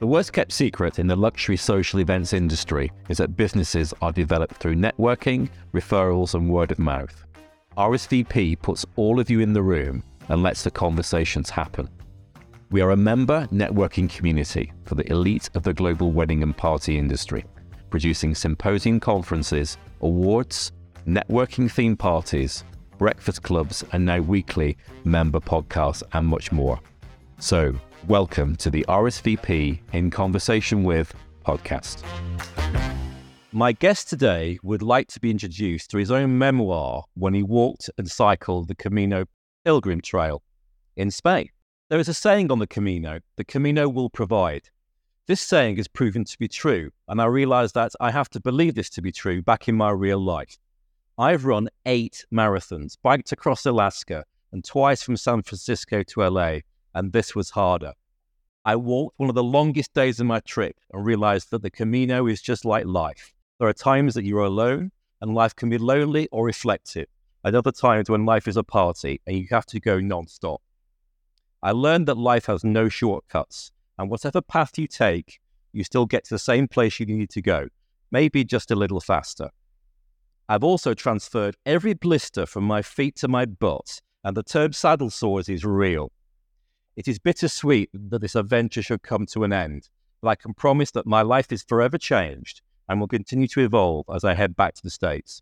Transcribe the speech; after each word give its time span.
The 0.00 0.06
worst 0.06 0.32
kept 0.32 0.52
secret 0.52 0.98
in 0.98 1.06
the 1.06 1.14
luxury 1.14 1.58
social 1.58 2.00
events 2.00 2.32
industry 2.32 2.90
is 3.10 3.18
that 3.18 3.36
businesses 3.36 3.92
are 4.00 4.12
developed 4.12 4.54
through 4.54 4.76
networking, 4.76 5.50
referrals, 5.74 6.32
and 6.32 6.48
word 6.48 6.72
of 6.72 6.78
mouth. 6.78 7.26
RSVP 7.76 8.62
puts 8.62 8.86
all 8.96 9.20
of 9.20 9.28
you 9.28 9.40
in 9.40 9.52
the 9.52 9.60
room 9.60 10.02
and 10.30 10.42
lets 10.42 10.64
the 10.64 10.70
conversations 10.70 11.50
happen. 11.50 11.86
We 12.70 12.80
are 12.80 12.92
a 12.92 12.96
member 12.96 13.46
networking 13.48 14.08
community 14.08 14.72
for 14.86 14.94
the 14.94 15.06
elite 15.10 15.50
of 15.52 15.64
the 15.64 15.74
global 15.74 16.12
wedding 16.12 16.42
and 16.42 16.56
party 16.56 16.96
industry, 16.96 17.44
producing 17.90 18.34
symposium 18.34 19.00
conferences, 19.00 19.76
awards, 20.00 20.72
networking 21.06 21.70
theme 21.70 21.94
parties, 21.94 22.64
breakfast 22.96 23.42
clubs, 23.42 23.84
and 23.92 24.06
now 24.06 24.20
weekly 24.20 24.78
member 25.04 25.40
podcasts, 25.40 26.02
and 26.14 26.26
much 26.26 26.52
more. 26.52 26.80
So, 27.38 27.74
welcome 28.08 28.56
to 28.56 28.70
the 28.70 28.84
RSVP 28.88 29.78
in 29.92 30.10
Conversation 30.10 30.84
with 30.84 31.14
podcast. 31.44 32.02
My 33.52 33.72
guest 33.72 34.08
today 34.08 34.58
would 34.62 34.82
like 34.82 35.08
to 35.08 35.20
be 35.20 35.30
introduced 35.30 35.90
to 35.90 35.98
his 35.98 36.10
own 36.10 36.38
memoir 36.38 37.04
when 37.14 37.34
he 37.34 37.42
walked 37.42 37.90
and 37.98 38.10
cycled 38.10 38.68
the 38.68 38.74
Camino 38.74 39.26
Pilgrim 39.64 40.00
Trail 40.00 40.42
in 40.96 41.10
Spain. 41.10 41.48
There 41.88 41.98
is 41.98 42.08
a 42.08 42.14
saying 42.14 42.50
on 42.50 42.58
the 42.58 42.66
Camino 42.66 43.20
the 43.36 43.44
Camino 43.44 43.88
will 43.88 44.08
provide. 44.08 44.70
This 45.26 45.40
saying 45.40 45.78
is 45.78 45.86
proven 45.86 46.24
to 46.24 46.38
be 46.38 46.48
true, 46.48 46.90
and 47.08 47.20
I 47.20 47.26
realized 47.26 47.74
that 47.74 47.92
I 48.00 48.10
have 48.10 48.30
to 48.30 48.40
believe 48.40 48.74
this 48.74 48.90
to 48.90 49.02
be 49.02 49.12
true 49.12 49.42
back 49.42 49.68
in 49.68 49.76
my 49.76 49.90
real 49.90 50.18
life. 50.18 50.56
I've 51.18 51.44
run 51.44 51.68
eight 51.84 52.24
marathons, 52.32 52.96
biked 53.02 53.30
across 53.30 53.66
Alaska, 53.66 54.24
and 54.52 54.64
twice 54.64 55.02
from 55.02 55.16
San 55.16 55.42
Francisco 55.42 56.02
to 56.02 56.28
LA, 56.28 56.60
and 56.94 57.12
this 57.12 57.34
was 57.34 57.50
harder. 57.50 57.94
I 58.64 58.76
walked 58.76 59.18
one 59.18 59.28
of 59.28 59.34
the 59.34 59.42
longest 59.42 59.94
days 59.94 60.20
of 60.20 60.26
my 60.26 60.40
trip 60.40 60.76
and 60.92 61.04
realized 61.04 61.50
that 61.50 61.62
the 61.62 61.70
Camino 61.70 62.26
is 62.26 62.42
just 62.42 62.64
like 62.64 62.84
life. 62.84 63.32
There 63.58 63.68
are 63.68 63.72
times 63.72 64.14
that 64.14 64.24
you're 64.24 64.44
alone 64.44 64.92
and 65.20 65.34
life 65.34 65.54
can 65.54 65.68
be 65.70 65.78
lonely 65.78 66.28
or 66.32 66.44
reflective, 66.44 67.06
and 67.44 67.54
other 67.54 67.72
times 67.72 68.10
when 68.10 68.26
life 68.26 68.48
is 68.48 68.56
a 68.56 68.62
party 68.62 69.20
and 69.26 69.36
you 69.36 69.46
have 69.50 69.66
to 69.66 69.80
go 69.80 70.00
non-stop. 70.00 70.60
I 71.62 71.72
learned 71.72 72.08
that 72.08 72.16
life 72.16 72.46
has 72.46 72.64
no 72.64 72.88
shortcuts, 72.88 73.70
and 73.98 74.10
whatever 74.10 74.40
path 74.40 74.78
you 74.78 74.86
take, 74.86 75.40
you 75.72 75.84
still 75.84 76.06
get 76.06 76.24
to 76.24 76.34
the 76.34 76.38
same 76.38 76.68
place 76.68 76.98
you 76.98 77.06
need 77.06 77.30
to 77.30 77.42
go, 77.42 77.68
maybe 78.10 78.44
just 78.44 78.70
a 78.70 78.76
little 78.76 79.00
faster. 79.00 79.50
I've 80.48 80.64
also 80.64 80.94
transferred 80.94 81.56
every 81.64 81.94
blister 81.94 82.46
from 82.46 82.64
my 82.64 82.82
feet 82.82 83.16
to 83.16 83.28
my 83.28 83.44
butt, 83.44 84.00
and 84.24 84.36
the 84.36 84.42
term 84.42 84.72
saddle 84.72 85.10
sores 85.10 85.48
is 85.48 85.64
real. 85.64 86.12
It 86.96 87.06
is 87.06 87.18
bittersweet 87.18 87.90
that 87.94 88.20
this 88.20 88.34
adventure 88.34 88.82
should 88.82 89.02
come 89.02 89.24
to 89.26 89.44
an 89.44 89.52
end, 89.52 89.88
but 90.20 90.28
I 90.28 90.34
can 90.34 90.54
promise 90.54 90.90
that 90.90 91.06
my 91.06 91.22
life 91.22 91.52
is 91.52 91.62
forever 91.62 91.98
changed 91.98 92.62
and 92.88 92.98
will 92.98 93.06
continue 93.06 93.46
to 93.48 93.60
evolve 93.60 94.06
as 94.12 94.24
I 94.24 94.34
head 94.34 94.56
back 94.56 94.74
to 94.74 94.82
the 94.82 94.90
States. 94.90 95.40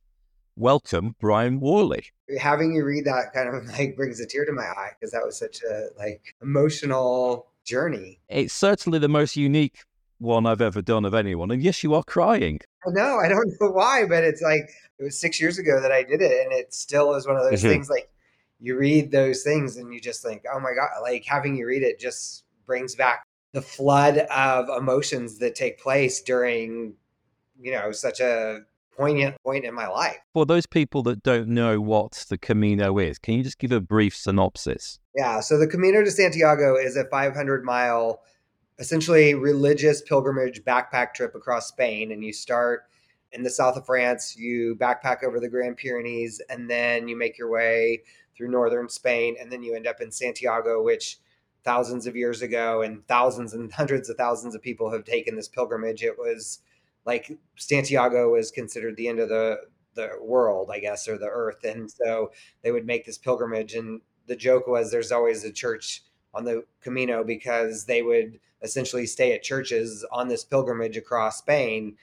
Welcome, 0.57 1.17
Brian 1.21 1.61
Worley. 1.61 2.05
Having 2.39 2.75
you 2.75 2.85
read 2.85 3.07
that 3.07 3.33
kind 3.33 3.49
of 3.49 3.67
like 3.79 3.97
brings 3.97 4.21
a 4.21 4.27
tear 4.27 4.45
to 4.45 4.53
my 4.53 4.63
eye 4.63 4.91
because 4.99 5.13
that 5.13 5.25
was 5.25 5.39
such 5.39 5.63
a 5.63 5.89
like 5.97 6.35
emotional 6.43 7.47
journey. 7.65 8.21
It's 8.29 8.53
certainly 8.53 8.99
the 8.99 9.09
most 9.09 9.37
unique 9.37 9.85
one 10.19 10.47
I've 10.47 10.61
ever 10.61 10.83
done 10.83 11.05
of 11.05 11.15
anyone. 11.15 11.51
And 11.51 11.63
yes, 11.63 11.83
you 11.83 11.95
are 11.95 12.03
crying. 12.03 12.61
No. 12.87 13.19
I 13.19 13.29
don't 13.29 13.49
know 13.61 13.71
why, 13.71 14.05
but 14.07 14.23
it's 14.23 14.43
like 14.43 14.69
it 14.99 15.05
was 15.05 15.19
six 15.19 15.41
years 15.41 15.59
ago 15.59 15.81
that 15.81 15.93
I 15.93 16.03
did 16.03 16.21
it, 16.21 16.45
and 16.45 16.53
it 16.53 16.75
still 16.75 17.15
is 17.15 17.27
one 17.27 17.37
of 17.37 17.49
those 17.49 17.61
mm-hmm. 17.61 17.71
things 17.71 17.89
like 17.89 18.11
you 18.61 18.77
read 18.77 19.11
those 19.11 19.43
things 19.43 19.77
and 19.77 19.93
you 19.93 20.01
just 20.01 20.23
think, 20.23 20.45
oh 20.53 20.61
my 20.61 20.73
God, 20.75 20.89
like 21.03 21.25
having 21.25 21.57
you 21.57 21.67
read 21.67 21.83
it 21.83 21.99
just 21.99 22.45
brings 22.67 22.95
back 22.95 23.25
the 23.53 23.63
flood 23.63 24.19
of 24.19 24.69
emotions 24.69 25.39
that 25.39 25.55
take 25.55 25.81
place 25.81 26.21
during, 26.21 26.95
you 27.61 27.73
know, 27.73 27.93
such 27.93 28.21
a 28.21 28.61
poignant 28.97 29.37
point 29.45 29.65
in 29.65 29.73
my 29.73 29.87
life. 29.87 30.19
For 30.35 30.45
those 30.45 30.67
people 30.67 31.03
that 31.05 31.23
don't 31.23 31.49
know 31.49 31.81
what 31.81 32.27
the 32.29 32.37
Camino 32.37 32.99
is, 32.99 33.19
can 33.19 33.35
you 33.35 33.43
just 33.43 33.59
give 33.59 33.73
a 33.73 33.81
brief 33.81 34.17
synopsis? 34.17 34.99
Yeah. 35.15 35.41
So 35.41 35.57
the 35.57 35.67
Camino 35.67 36.03
de 36.03 36.11
Santiago 36.11 36.77
is 36.77 36.97
a 36.97 37.05
500 37.05 37.65
mile, 37.65 38.23
essentially 38.79 39.35
religious 39.35 40.03
pilgrimage 40.03 40.65
backpack 40.65 41.15
trip 41.15 41.35
across 41.35 41.69
Spain. 41.69 42.13
And 42.13 42.25
you 42.25 42.33
start 42.33 42.83
in 43.33 43.43
the 43.43 43.51
south 43.51 43.77
of 43.77 43.87
France, 43.87 44.37
you 44.37 44.77
backpack 44.81 45.23
over 45.23 45.39
the 45.39 45.49
Grand 45.49 45.77
Pyrenees, 45.77 46.41
and 46.51 46.69
then 46.69 47.09
you 47.09 47.17
make 47.17 47.39
your 47.39 47.51
way 47.51 48.03
through 48.39 48.51
northern 48.51 48.89
Spain, 48.89 49.37
and 49.39 49.53
then 49.53 49.63
you 49.63 49.75
end 49.75 49.89
up 49.89 50.01
in 50.01 50.13
Santiago, 50.13 50.83
which 50.83 51.19
thousands 51.65 52.07
of 52.07 52.17
years 52.17 52.41
ago 52.41 52.83
and 52.83 53.07
thousands 53.09 53.53
and 53.53 53.71
hundreds 53.75 54.09
of 54.09 54.17
thousands 54.17 54.55
of 54.55 54.63
people 54.63 54.91
have 54.91 55.05
taken 55.05 55.37
this 55.37 55.49
pilgrimage. 55.49 56.05
It 56.05 56.17
was 56.17 56.61
like 57.05 57.37
Santiago 57.57 58.31
was 58.31 58.51
considered 58.53 58.97
the 58.97 59.09
end 59.09 59.19
of 59.19 59.29
the 59.29 59.59
the 59.95 60.13
world, 60.23 60.71
I 60.73 60.79
guess, 60.79 61.09
or 61.09 61.19
the 61.19 61.27
earth, 61.27 61.65
and 61.65 61.91
so 61.91 62.31
they 62.63 62.71
would 62.71 62.87
make 62.87 63.05
this 63.05 63.19
pilgrimage. 63.19 63.75
And 63.75 64.01
the 64.29 64.37
joke 64.37 64.69
was, 64.69 64.93
there's 64.93 65.11
always 65.11 65.43
a 65.43 65.51
church 65.51 66.05
on 66.33 66.45
the 66.45 66.65
Camino 66.81 67.25
because 67.25 67.85
they 67.87 68.03
would 68.03 68.39
essentially 68.63 69.07
stay 69.07 69.33
at 69.33 69.43
churches 69.43 70.07
on 70.13 70.29
this 70.29 70.45
pilgrimage 70.45 70.97
across 70.97 71.39
Spain 71.39 71.97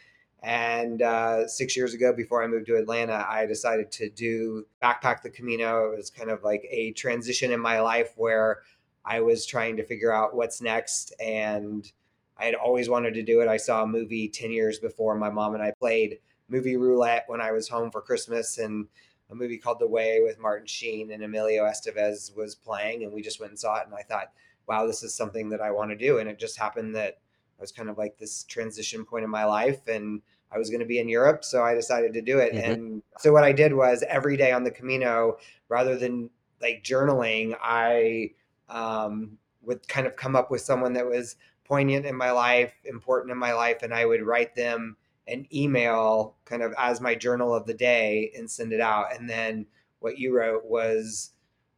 and 0.45 1.01
uh, 1.01 1.47
six 1.47 1.75
years 1.75 1.95
ago, 1.95 2.13
before 2.13 2.43
I 2.43 2.47
moved 2.47 2.67
to 2.67 2.77
Atlanta, 2.77 3.25
I 3.27 3.47
decided 3.47 3.91
to 3.93 4.11
do 4.11 4.67
Backpack 4.79 5.23
the 5.23 5.31
Camino. 5.31 5.91
It 5.91 5.97
was 5.97 6.11
kind 6.11 6.29
of 6.29 6.43
like 6.43 6.67
a 6.69 6.91
transition 6.91 7.51
in 7.51 7.59
my 7.59 7.79
life 7.79 8.13
where 8.15 8.61
I 9.03 9.21
was 9.21 9.47
trying 9.47 9.75
to 9.77 9.83
figure 9.83 10.13
out 10.13 10.35
what's 10.35 10.61
next. 10.61 11.15
And 11.19 11.91
I 12.37 12.45
had 12.45 12.53
always 12.53 12.89
wanted 12.89 13.15
to 13.15 13.23
do 13.23 13.41
it. 13.41 13.47
I 13.47 13.57
saw 13.57 13.81
a 13.81 13.87
movie 13.87 14.29
10 14.29 14.51
years 14.51 14.77
before 14.77 15.15
my 15.15 15.31
mom 15.31 15.55
and 15.55 15.63
I 15.63 15.73
played 15.79 16.19
movie 16.47 16.77
roulette 16.77 17.23
when 17.25 17.41
I 17.41 17.51
was 17.51 17.67
home 17.67 17.89
for 17.89 18.03
Christmas. 18.03 18.59
And 18.59 18.85
a 19.31 19.35
movie 19.35 19.57
called 19.57 19.79
The 19.79 19.87
Way 19.87 20.21
with 20.21 20.37
Martin 20.37 20.67
Sheen 20.67 21.09
and 21.09 21.23
Emilio 21.23 21.63
Estevez 21.63 22.37
was 22.37 22.53
playing. 22.53 23.03
And 23.03 23.11
we 23.11 23.23
just 23.23 23.39
went 23.39 23.49
and 23.49 23.59
saw 23.59 23.77
it. 23.77 23.87
And 23.87 23.95
I 23.95 24.03
thought, 24.03 24.31
wow, 24.67 24.85
this 24.85 25.01
is 25.01 25.15
something 25.15 25.49
that 25.49 25.61
I 25.61 25.71
want 25.71 25.89
to 25.89 25.97
do. 25.97 26.19
And 26.19 26.29
it 26.29 26.37
just 26.37 26.59
happened 26.59 26.93
that 26.93 27.17
I 27.57 27.61
was 27.61 27.71
kind 27.71 27.89
of 27.89 27.97
like 27.97 28.17
this 28.17 28.43
transition 28.43 29.05
point 29.05 29.23
in 29.23 29.29
my 29.29 29.45
life. 29.45 29.87
And 29.87 30.21
I 30.51 30.57
was 30.57 30.69
going 30.69 30.79
to 30.79 30.85
be 30.85 30.99
in 30.99 31.09
Europe, 31.09 31.43
so 31.43 31.63
I 31.63 31.73
decided 31.73 32.13
to 32.13 32.21
do 32.21 32.39
it. 32.39 32.53
Mm-hmm. 32.53 32.71
And 32.71 33.03
so 33.19 33.33
what 33.33 33.43
I 33.43 33.51
did 33.51 33.73
was 33.73 34.03
every 34.07 34.37
day 34.37 34.51
on 34.51 34.63
the 34.63 34.71
Camino, 34.71 35.37
rather 35.67 35.97
than 35.97 36.29
like 36.61 36.83
journaling, 36.83 37.55
I 37.61 38.31
um, 38.69 39.37
would 39.63 39.87
kind 39.87 40.07
of 40.07 40.15
come 40.15 40.35
up 40.35 40.51
with 40.51 40.61
someone 40.61 40.93
that 40.93 41.05
was 41.05 41.35
poignant 41.65 42.05
in 42.05 42.15
my 42.15 42.31
life, 42.31 42.73
important 42.85 43.31
in 43.31 43.37
my 43.37 43.53
life, 43.53 43.83
and 43.83 43.93
I 43.93 44.05
would 44.05 44.21
write 44.21 44.55
them 44.55 44.95
an 45.27 45.47
email 45.53 46.35
kind 46.45 46.61
of 46.61 46.73
as 46.77 47.01
my 47.01 47.15
journal 47.15 47.53
of 47.53 47.65
the 47.65 47.73
day 47.73 48.31
and 48.37 48.49
send 48.49 48.71
it 48.71 48.79
out. 48.79 49.07
And 49.15 49.29
then 49.29 49.65
what 49.99 50.19
you 50.19 50.35
wrote 50.35 50.65
was 50.65 51.31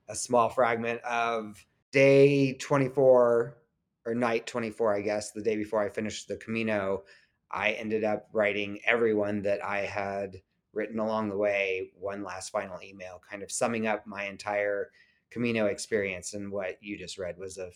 a 0.10 0.16
small 0.16 0.50
fragment 0.50 1.02
of 1.02 1.66
day 1.92 2.54
24 2.54 3.58
or 4.08 4.16
night 4.16 4.48
24, 4.48 4.96
I 4.96 5.02
guess, 5.02 5.32
the 5.32 5.42
day 5.42 5.58
before 5.58 5.84
I 5.84 5.90
finished 5.90 6.30
the 6.30 6.38
Camino. 6.38 7.04
I 7.52 7.72
ended 7.74 8.06
up 8.06 8.30
writing 8.32 8.80
everyone 8.86 9.42
that 9.42 9.64
I 9.64 9.80
had 9.80 10.42
written 10.74 11.00
along 11.00 11.30
the 11.30 11.38
way 11.38 11.92
one 11.94 12.24
last 12.24 12.50
final 12.50 12.80
email, 12.82 13.22
kind 13.30 13.44
of 13.44 13.52
summing 13.52 13.86
up 13.86 14.08
my 14.08 14.24
entire 14.24 14.92
Camino 15.30 15.66
experience. 15.66 16.34
And 16.34 16.50
what 16.50 16.78
you 16.82 16.98
just 16.98 17.18
read 17.18 17.38
was 17.38 17.58
a, 17.58 17.70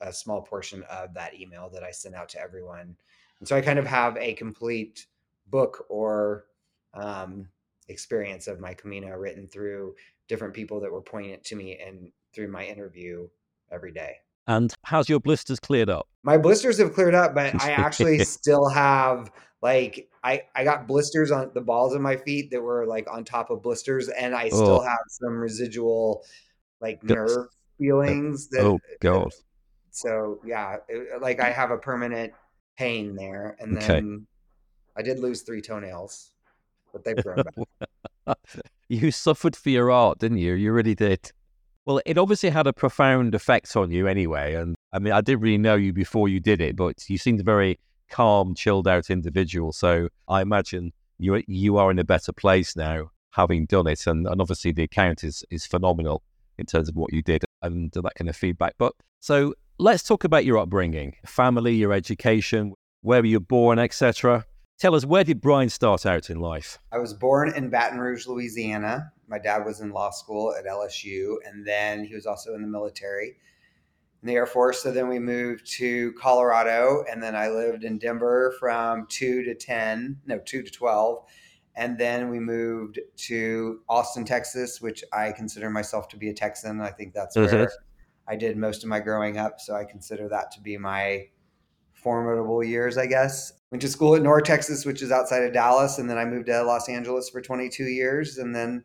a 0.00 0.12
small 0.12 0.42
portion 0.42 0.82
of 0.90 1.14
that 1.14 1.38
email 1.38 1.70
that 1.70 1.84
I 1.84 1.92
sent 1.92 2.16
out 2.16 2.28
to 2.30 2.40
everyone. 2.40 2.96
And 3.38 3.48
so 3.48 3.54
I 3.54 3.60
kind 3.60 3.78
of 3.78 3.86
have 3.86 4.16
a 4.16 4.34
complete 4.34 5.06
book 5.46 5.86
or 5.88 6.46
um, 6.94 7.48
experience 7.86 8.48
of 8.48 8.58
my 8.58 8.74
Camino 8.74 9.16
written 9.16 9.46
through 9.46 9.94
different 10.26 10.52
people 10.52 10.80
that 10.80 10.90
were 10.90 11.00
poignant 11.00 11.44
to 11.44 11.54
me 11.54 11.78
and 11.78 12.10
through 12.34 12.48
my 12.48 12.64
interview 12.64 13.28
every 13.70 13.92
day. 13.92 14.16
And 14.46 14.72
how's 14.84 15.08
your 15.08 15.20
blisters 15.20 15.58
cleared 15.58 15.90
up? 15.90 16.06
My 16.22 16.38
blisters 16.38 16.78
have 16.78 16.94
cleared 16.94 17.14
up, 17.14 17.34
but 17.34 17.60
I 17.62 17.72
actually 17.72 18.18
still 18.24 18.68
have 18.68 19.30
like 19.62 20.08
I 20.22 20.42
I 20.54 20.64
got 20.64 20.86
blisters 20.86 21.30
on 21.30 21.50
the 21.54 21.60
balls 21.60 21.94
of 21.94 22.00
my 22.00 22.16
feet 22.16 22.50
that 22.50 22.60
were 22.60 22.86
like 22.86 23.10
on 23.10 23.24
top 23.24 23.50
of 23.50 23.62
blisters, 23.62 24.08
and 24.08 24.34
I 24.34 24.48
still 24.48 24.80
oh. 24.80 24.82
have 24.82 24.98
some 25.08 25.36
residual 25.38 26.22
like 26.80 27.02
nerve 27.02 27.48
feelings. 27.78 28.48
That, 28.48 28.60
oh 28.62 28.74
uh, 28.76 28.96
God! 29.00 29.32
so 29.90 30.40
yeah, 30.44 30.76
it, 30.88 31.20
like 31.20 31.40
I 31.40 31.50
have 31.50 31.70
a 31.70 31.78
permanent 31.78 32.32
pain 32.78 33.16
there, 33.16 33.56
and 33.58 33.76
then 33.76 34.26
okay. 34.94 35.00
I 35.00 35.02
did 35.02 35.18
lose 35.18 35.42
three 35.42 35.62
toenails, 35.62 36.30
but 36.92 37.04
they've 37.04 37.16
grown 37.22 37.42
back. 38.26 38.38
you 38.88 39.10
suffered 39.10 39.56
for 39.56 39.70
your 39.70 39.90
art, 39.90 40.18
didn't 40.18 40.38
you? 40.38 40.54
You 40.54 40.72
really 40.72 40.94
did. 40.94 41.32
Well, 41.86 42.00
it 42.04 42.18
obviously 42.18 42.50
had 42.50 42.66
a 42.66 42.72
profound 42.72 43.34
effect 43.34 43.76
on 43.76 43.92
you 43.92 44.08
anyway. 44.08 44.54
And 44.54 44.74
I 44.92 44.98
mean, 44.98 45.12
I 45.12 45.20
didn't 45.20 45.40
really 45.40 45.58
know 45.58 45.76
you 45.76 45.92
before 45.92 46.28
you 46.28 46.40
did 46.40 46.60
it, 46.60 46.74
but 46.74 47.08
you 47.08 47.16
seemed 47.16 47.40
a 47.40 47.44
very 47.44 47.78
calm, 48.10 48.54
chilled 48.54 48.88
out 48.88 49.08
individual. 49.08 49.72
So 49.72 50.08
I 50.28 50.42
imagine 50.42 50.92
you 51.18 51.42
you 51.46 51.76
are 51.76 51.90
in 51.90 51.98
a 52.00 52.04
better 52.04 52.32
place 52.32 52.74
now 52.76 53.12
having 53.30 53.66
done 53.66 53.86
it. 53.86 54.06
And, 54.06 54.26
and 54.26 54.40
obviously 54.40 54.72
the 54.72 54.82
account 54.82 55.22
is 55.22 55.44
is 55.50 55.64
phenomenal 55.64 56.22
in 56.58 56.66
terms 56.66 56.88
of 56.88 56.96
what 56.96 57.12
you 57.12 57.22
did 57.22 57.44
and 57.62 57.92
that 57.92 58.14
kind 58.16 58.28
of 58.28 58.36
feedback. 58.36 58.74
But 58.78 58.92
so 59.20 59.54
let's 59.78 60.02
talk 60.02 60.24
about 60.24 60.44
your 60.44 60.58
upbringing, 60.58 61.14
family, 61.24 61.74
your 61.74 61.92
education, 61.92 62.74
where 63.02 63.20
were 63.20 63.26
you 63.26 63.40
born, 63.40 63.78
etc. 63.78 64.44
Tell 64.78 64.94
us, 64.94 65.06
where 65.06 65.24
did 65.24 65.40
Brian 65.40 65.70
start 65.70 66.04
out 66.04 66.28
in 66.28 66.38
life? 66.38 66.78
I 66.92 66.98
was 66.98 67.14
born 67.14 67.54
in 67.54 67.70
Baton 67.70 67.98
Rouge, 67.98 68.26
Louisiana. 68.26 69.10
My 69.28 69.38
dad 69.38 69.64
was 69.64 69.80
in 69.80 69.90
law 69.90 70.10
school 70.10 70.54
at 70.54 70.64
LSU, 70.64 71.36
and 71.44 71.66
then 71.66 72.04
he 72.04 72.14
was 72.14 72.26
also 72.26 72.54
in 72.54 72.62
the 72.62 72.68
military, 72.68 73.36
in 74.22 74.28
the 74.28 74.34
Air 74.34 74.46
Force. 74.46 74.82
So 74.82 74.92
then 74.92 75.08
we 75.08 75.18
moved 75.18 75.66
to 75.78 76.12
Colorado, 76.12 77.04
and 77.10 77.22
then 77.22 77.34
I 77.34 77.48
lived 77.48 77.84
in 77.84 77.98
Denver 77.98 78.54
from 78.60 79.06
two 79.08 79.42
to 79.44 79.54
10, 79.54 80.20
no, 80.26 80.38
two 80.38 80.62
to 80.62 80.70
12. 80.70 81.24
And 81.76 81.98
then 81.98 82.30
we 82.30 82.40
moved 82.40 82.98
to 83.16 83.80
Austin, 83.88 84.24
Texas, 84.24 84.80
which 84.80 85.04
I 85.12 85.32
consider 85.32 85.68
myself 85.68 86.08
to 86.08 86.16
be 86.16 86.30
a 86.30 86.34
Texan. 86.34 86.80
I 86.80 86.90
think 86.90 87.12
that's 87.12 87.36
where 87.36 87.48
mm-hmm. 87.48 87.64
I 88.26 88.36
did 88.36 88.56
most 88.56 88.82
of 88.82 88.88
my 88.88 88.98
growing 88.98 89.36
up. 89.36 89.60
So 89.60 89.74
I 89.74 89.84
consider 89.84 90.28
that 90.30 90.50
to 90.52 90.60
be 90.60 90.78
my 90.78 91.26
formidable 91.92 92.62
years, 92.64 92.96
I 92.96 93.06
guess. 93.06 93.52
Went 93.70 93.82
to 93.82 93.88
school 93.88 94.14
at 94.14 94.22
North 94.22 94.44
Texas, 94.44 94.86
which 94.86 95.02
is 95.02 95.10
outside 95.10 95.42
of 95.42 95.52
Dallas, 95.52 95.98
and 95.98 96.08
then 96.08 96.16
I 96.16 96.24
moved 96.24 96.46
to 96.46 96.62
Los 96.62 96.88
Angeles 96.88 97.28
for 97.28 97.42
22 97.42 97.84
years, 97.84 98.38
and 98.38 98.54
then 98.54 98.84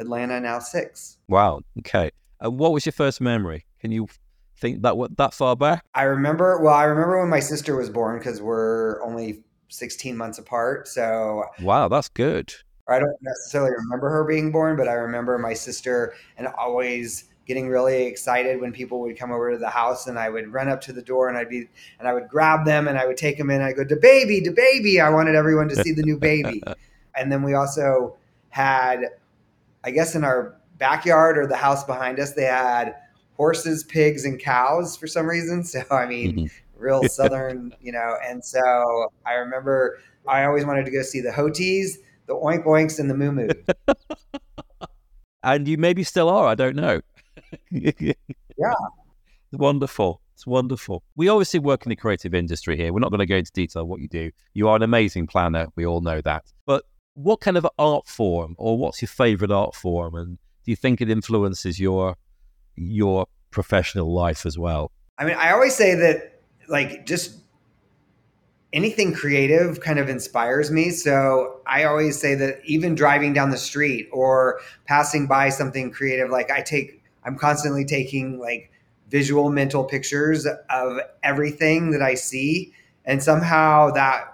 Atlanta 0.00 0.40
now 0.40 0.58
six. 0.58 1.18
Wow. 1.28 1.60
Okay. 1.78 2.10
And 2.40 2.58
what 2.58 2.72
was 2.72 2.86
your 2.86 2.92
first 2.92 3.20
memory? 3.20 3.66
Can 3.78 3.92
you 3.92 4.08
think 4.56 4.82
that 4.82 4.96
what 4.96 5.16
that 5.18 5.34
far 5.34 5.54
back? 5.54 5.84
I 5.94 6.02
remember. 6.02 6.60
Well, 6.60 6.74
I 6.74 6.84
remember 6.84 7.20
when 7.20 7.28
my 7.28 7.40
sister 7.40 7.76
was 7.76 7.90
born 7.90 8.18
because 8.18 8.40
we're 8.40 9.02
only 9.04 9.44
16 9.68 10.16
months 10.16 10.38
apart. 10.38 10.88
So 10.88 11.44
wow, 11.62 11.88
that's 11.88 12.08
good. 12.08 12.52
I 12.88 12.98
don't 12.98 13.16
necessarily 13.22 13.70
remember 13.70 14.10
her 14.10 14.24
being 14.24 14.50
born, 14.50 14.76
but 14.76 14.88
I 14.88 14.94
remember 14.94 15.38
my 15.38 15.54
sister 15.54 16.14
and 16.36 16.48
always 16.58 17.26
getting 17.46 17.68
really 17.68 18.04
excited 18.04 18.60
when 18.60 18.72
people 18.72 19.00
would 19.00 19.16
come 19.16 19.32
over 19.32 19.52
to 19.52 19.58
the 19.58 19.68
house 19.68 20.06
and 20.06 20.18
I 20.18 20.28
would 20.28 20.52
run 20.52 20.68
up 20.68 20.80
to 20.82 20.92
the 20.92 21.02
door 21.02 21.28
and 21.28 21.38
I'd 21.38 21.48
be 21.48 21.68
and 21.98 22.08
I 22.08 22.14
would 22.14 22.28
grab 22.28 22.64
them 22.64 22.88
and 22.88 22.98
I 22.98 23.06
would 23.06 23.16
take 23.16 23.38
them 23.38 23.50
in. 23.50 23.60
I 23.60 23.72
go, 23.72 23.84
"The 23.84 23.96
baby, 23.96 24.40
the 24.40 24.52
baby!" 24.52 25.00
I 25.00 25.10
wanted 25.10 25.34
everyone 25.34 25.68
to 25.68 25.76
see 25.76 25.92
the 25.92 26.02
new 26.02 26.18
baby. 26.18 26.62
and 27.14 27.30
then 27.30 27.42
we 27.42 27.54
also 27.54 28.16
had, 28.50 29.04
I 29.84 29.90
guess, 29.90 30.14
in 30.14 30.24
our 30.24 30.60
backyard 30.78 31.38
or 31.38 31.46
the 31.46 31.56
house 31.56 31.84
behind 31.84 32.18
us, 32.18 32.32
they 32.32 32.44
had 32.44 32.94
horses, 33.34 33.84
pigs, 33.84 34.24
and 34.24 34.38
cows 34.38 34.96
for 34.96 35.06
some 35.06 35.26
reason. 35.26 35.64
So 35.70 35.82
I 35.90 36.06
mean, 36.06 36.36
mm-hmm. 36.36 36.82
real 36.82 37.02
southern, 37.04 37.74
you 37.80 37.92
know. 37.92 38.16
And 38.24 38.44
so 38.44 39.12
I 39.26 39.34
remember 39.34 39.98
I 40.26 40.44
always 40.44 40.64
wanted 40.66 40.84
to 40.84 40.90
go 40.90 41.02
see 41.02 41.20
the 41.20 41.30
Hoties, 41.30 41.98
the 42.26 42.34
Oink 42.34 42.64
Oinks, 42.64 42.98
and 42.98 43.08
the 43.08 43.14
Moo 43.14 43.32
Moo. 43.32 43.48
and 45.42 45.66
you 45.66 45.78
maybe 45.78 46.04
still 46.04 46.28
are. 46.28 46.46
I 46.46 46.54
don't 46.54 46.76
know. 46.76 47.00
yeah. 47.70 48.12
It's 48.58 49.58
wonderful. 49.58 50.20
It's 50.34 50.46
wonderful. 50.46 51.02
We 51.16 51.28
obviously 51.28 51.60
work 51.60 51.84
in 51.84 51.90
the 51.90 51.96
creative 51.96 52.34
industry 52.34 52.76
here. 52.76 52.92
We're 52.92 53.00
not 53.00 53.10
going 53.10 53.20
to 53.20 53.26
go 53.26 53.36
into 53.36 53.52
detail 53.52 53.84
what 53.84 54.00
you 54.00 54.08
do. 54.08 54.30
You 54.54 54.68
are 54.68 54.76
an 54.76 54.82
amazing 54.82 55.26
planner. 55.26 55.68
We 55.76 55.84
all 55.86 56.00
know 56.00 56.20
that. 56.22 56.44
But 56.66 56.84
what 57.14 57.40
kind 57.40 57.56
of 57.56 57.66
art 57.78 58.06
form 58.06 58.54
or 58.58 58.78
what's 58.78 59.02
your 59.02 59.08
favorite 59.08 59.50
art 59.50 59.74
form? 59.74 60.14
And 60.14 60.38
do 60.64 60.70
you 60.70 60.76
think 60.76 61.00
it 61.00 61.10
influences 61.10 61.78
your 61.78 62.16
your 62.76 63.26
professional 63.50 64.12
life 64.12 64.46
as 64.46 64.58
well? 64.58 64.90
I 65.18 65.24
mean, 65.24 65.36
I 65.38 65.52
always 65.52 65.74
say 65.74 65.94
that 65.94 66.40
like 66.68 67.04
just 67.04 67.36
anything 68.72 69.12
creative 69.12 69.80
kind 69.80 69.98
of 69.98 70.08
inspires 70.08 70.70
me. 70.70 70.90
So 70.90 71.60
I 71.66 71.84
always 71.84 72.18
say 72.18 72.34
that 72.36 72.60
even 72.64 72.94
driving 72.94 73.32
down 73.32 73.50
the 73.50 73.58
street 73.58 74.08
or 74.12 74.60
passing 74.86 75.26
by 75.26 75.48
something 75.48 75.90
creative, 75.90 76.30
like 76.30 76.50
I 76.50 76.62
take 76.62 77.02
I'm 77.24 77.36
constantly 77.36 77.84
taking 77.84 78.38
like 78.38 78.70
visual 79.10 79.50
mental 79.50 79.84
pictures 79.84 80.46
of 80.46 80.98
everything 81.22 81.90
that 81.90 82.00
I 82.00 82.14
see. 82.14 82.72
And 83.04 83.22
somehow 83.22 83.90
that 83.90 84.29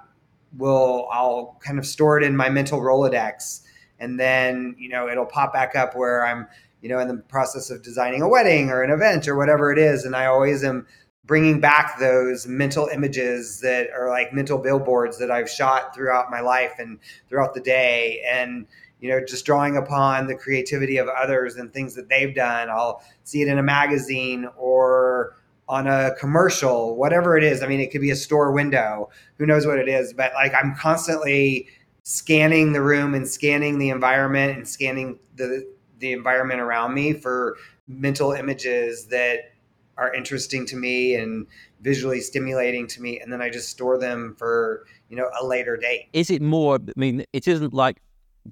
will, 0.56 1.08
I'll 1.12 1.58
kind 1.64 1.78
of 1.78 1.86
store 1.86 2.18
it 2.18 2.24
in 2.24 2.36
my 2.36 2.48
mental 2.48 2.80
Rolodex. 2.80 3.62
And 3.98 4.20
then, 4.20 4.74
you 4.78 4.88
know, 4.88 5.08
it'll 5.08 5.26
pop 5.26 5.52
back 5.52 5.74
up 5.74 5.96
where 5.96 6.26
I'm, 6.26 6.46
you 6.82 6.88
know, 6.88 6.98
in 6.98 7.08
the 7.08 7.16
process 7.16 7.70
of 7.70 7.82
designing 7.82 8.22
a 8.22 8.28
wedding 8.28 8.70
or 8.70 8.82
an 8.82 8.90
event 8.90 9.26
or 9.26 9.36
whatever 9.36 9.72
it 9.72 9.78
is. 9.78 10.04
And 10.04 10.14
I 10.14 10.26
always 10.26 10.62
am 10.62 10.86
bringing 11.24 11.60
back 11.60 11.98
those 11.98 12.46
mental 12.46 12.86
images 12.86 13.60
that 13.60 13.88
are 13.90 14.08
like 14.08 14.32
mental 14.32 14.58
billboards 14.58 15.18
that 15.18 15.30
I've 15.30 15.50
shot 15.50 15.94
throughout 15.94 16.30
my 16.30 16.40
life 16.40 16.74
and 16.78 16.98
throughout 17.28 17.54
the 17.54 17.60
day. 17.60 18.22
And, 18.30 18.66
you 19.00 19.10
know, 19.10 19.20
just 19.26 19.44
drawing 19.44 19.76
upon 19.76 20.26
the 20.26 20.34
creativity 20.34 20.98
of 20.98 21.08
others 21.08 21.56
and 21.56 21.72
things 21.72 21.94
that 21.94 22.08
they've 22.08 22.34
done. 22.34 22.70
I'll 22.70 23.02
see 23.24 23.42
it 23.42 23.48
in 23.48 23.58
a 23.58 23.62
magazine 23.62 24.48
or 24.56 25.36
on 25.68 25.86
a 25.86 26.14
commercial, 26.18 26.96
whatever 26.96 27.36
it 27.36 27.44
is. 27.44 27.62
I 27.62 27.66
mean, 27.66 27.80
it 27.80 27.90
could 27.90 28.00
be 28.00 28.10
a 28.10 28.16
store 28.16 28.52
window. 28.52 29.10
Who 29.38 29.46
knows 29.46 29.66
what 29.66 29.78
it 29.78 29.88
is? 29.88 30.12
But 30.12 30.32
like, 30.34 30.52
I'm 30.54 30.74
constantly 30.76 31.68
scanning 32.02 32.72
the 32.72 32.82
room 32.82 33.14
and 33.14 33.26
scanning 33.26 33.78
the 33.78 33.90
environment 33.90 34.56
and 34.56 34.68
scanning 34.68 35.18
the 35.34 35.66
the 35.98 36.12
environment 36.12 36.60
around 36.60 36.92
me 36.94 37.14
for 37.14 37.56
mental 37.88 38.32
images 38.32 39.06
that 39.06 39.52
are 39.96 40.14
interesting 40.14 40.66
to 40.66 40.76
me 40.76 41.14
and 41.14 41.46
visually 41.80 42.20
stimulating 42.20 42.86
to 42.86 43.00
me 43.00 43.18
and 43.18 43.32
then 43.32 43.40
i 43.40 43.48
just 43.48 43.70
store 43.70 43.98
them 43.98 44.36
for 44.38 44.84
you 45.08 45.16
know 45.16 45.28
a 45.40 45.46
later 45.46 45.76
date 45.76 46.08
is 46.12 46.30
it 46.30 46.42
more 46.42 46.76
i 46.76 46.92
mean 47.00 47.24
it 47.32 47.48
isn't 47.48 47.72
like 47.72 47.96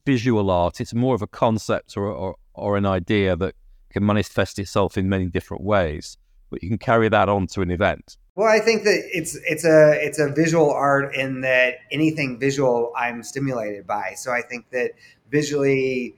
visual 0.07 0.51
art. 0.51 0.81
It's 0.81 0.95
more 0.95 1.15
of 1.15 1.23
a 1.23 1.27
concept 1.27 1.97
or, 1.97 2.07
or, 2.07 2.37
or 2.55 2.77
an 2.77 2.87
idea 2.87 3.37
that 3.37 3.55
can 3.91 4.05
manifest 4.05 4.59
itself 4.59 4.99
in 4.99 5.09
many 5.09 5.27
different 5.27 5.63
ways, 5.63 6.19
but 6.55 6.62
you 6.62 6.69
can 6.69 6.79
carry 6.79 7.09
that 7.09 7.29
on 7.29 7.49
to 7.49 7.62
an 7.62 7.71
event. 7.73 8.17
Well, 8.37 8.49
I 8.49 8.61
think 8.61 8.85
that 8.85 9.03
it's 9.12 9.37
it's 9.45 9.65
a 9.65 9.93
it's 10.01 10.21
a 10.21 10.29
visual 10.29 10.71
art 10.71 11.15
in 11.17 11.41
that 11.41 11.79
anything 11.91 12.39
visual 12.39 12.93
I'm 12.97 13.23
stimulated 13.25 13.87
by. 13.87 14.15
So 14.17 14.33
I 14.33 14.41
think 14.41 14.71
that 14.71 14.93
visually 15.31 16.15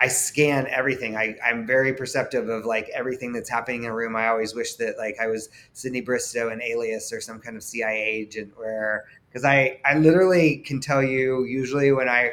I 0.00 0.08
scan 0.08 0.68
everything. 0.68 1.16
I, 1.16 1.36
I'm 1.44 1.66
very 1.66 1.92
perceptive 1.92 2.48
of 2.48 2.64
like 2.64 2.88
everything 2.94 3.32
that's 3.32 3.50
happening 3.50 3.84
in 3.84 3.90
a 3.90 3.94
room. 3.94 4.14
I 4.14 4.28
always 4.28 4.54
wish 4.54 4.74
that 4.74 4.96
like 4.96 5.16
I 5.20 5.26
was 5.26 5.48
Sydney 5.72 6.00
Bristow 6.00 6.50
and 6.50 6.62
Alias 6.62 7.12
or 7.12 7.20
some 7.20 7.40
kind 7.40 7.56
of 7.56 7.62
CIA 7.64 8.02
agent 8.02 8.52
where 8.56 9.04
because 9.28 9.44
I 9.44 9.80
I 9.84 9.98
literally 9.98 10.58
can 10.58 10.80
tell 10.80 11.02
you 11.02 11.44
usually 11.44 11.90
when 11.90 12.08
I 12.08 12.32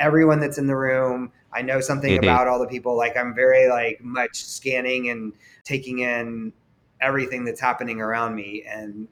everyone 0.00 0.40
that's 0.40 0.58
in 0.58 0.66
the 0.66 0.76
room. 0.76 1.30
I 1.52 1.62
know 1.62 1.80
something 1.80 2.10
mm-hmm. 2.10 2.24
about 2.24 2.48
all 2.48 2.58
the 2.58 2.66
people. 2.66 2.96
Like 2.96 3.16
I'm 3.16 3.32
very 3.32 3.68
like 3.68 4.02
much 4.02 4.44
scanning 4.44 5.08
and 5.08 5.32
taking 5.62 6.00
in 6.00 6.52
everything 7.04 7.44
that's 7.44 7.60
happening 7.60 8.00
around 8.00 8.34
me 8.34 8.64
and 8.68 9.06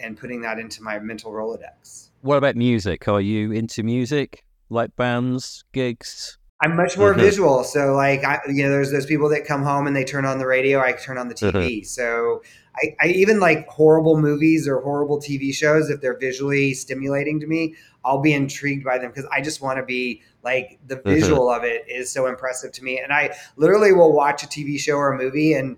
and 0.00 0.16
putting 0.16 0.40
that 0.42 0.58
into 0.58 0.82
my 0.82 0.98
mental 0.98 1.32
Rolodex. 1.32 2.10
What 2.22 2.36
about 2.36 2.56
music? 2.56 3.06
Are 3.08 3.20
you 3.20 3.52
into 3.52 3.82
music? 3.82 4.44
Like 4.70 4.94
bands, 4.96 5.64
gigs? 5.72 6.38
I'm 6.62 6.76
much 6.76 6.96
more 6.96 7.12
mm-hmm. 7.12 7.20
visual. 7.20 7.64
So 7.64 7.94
like 7.94 8.24
I, 8.24 8.40
you 8.48 8.62
know, 8.62 8.70
there's 8.70 8.90
those 8.90 9.06
people 9.06 9.28
that 9.30 9.44
come 9.44 9.62
home 9.62 9.86
and 9.86 9.94
they 9.94 10.04
turn 10.04 10.24
on 10.24 10.38
the 10.38 10.46
radio. 10.46 10.80
I 10.80 10.92
turn 10.92 11.18
on 11.18 11.28
the 11.28 11.34
TV. 11.34 11.52
Mm-hmm. 11.52 11.84
So 11.84 12.42
I, 12.76 12.96
I, 13.02 13.08
even 13.08 13.38
like 13.38 13.68
horrible 13.68 14.18
movies 14.18 14.66
or 14.66 14.80
horrible 14.80 15.20
TV 15.20 15.52
shows. 15.54 15.90
If 15.90 16.00
they're 16.00 16.18
visually 16.18 16.72
stimulating 16.72 17.38
to 17.40 17.46
me, 17.46 17.74
I'll 18.04 18.20
be 18.20 18.32
intrigued 18.32 18.84
by 18.84 18.98
them 18.98 19.10
because 19.10 19.26
I 19.30 19.42
just 19.42 19.60
want 19.60 19.78
to 19.78 19.84
be 19.84 20.22
like 20.42 20.78
the 20.86 20.96
mm-hmm. 20.96 21.08
visual 21.08 21.46
mm-hmm. 21.46 21.64
of 21.64 21.70
it 21.70 21.84
is 21.88 22.10
so 22.10 22.26
impressive 22.26 22.72
to 22.72 22.84
me. 22.84 22.98
And 22.98 23.12
I 23.12 23.36
literally 23.56 23.92
will 23.92 24.12
watch 24.12 24.42
a 24.42 24.46
TV 24.46 24.78
show 24.78 24.96
or 24.96 25.12
a 25.12 25.18
movie 25.18 25.52
and 25.52 25.76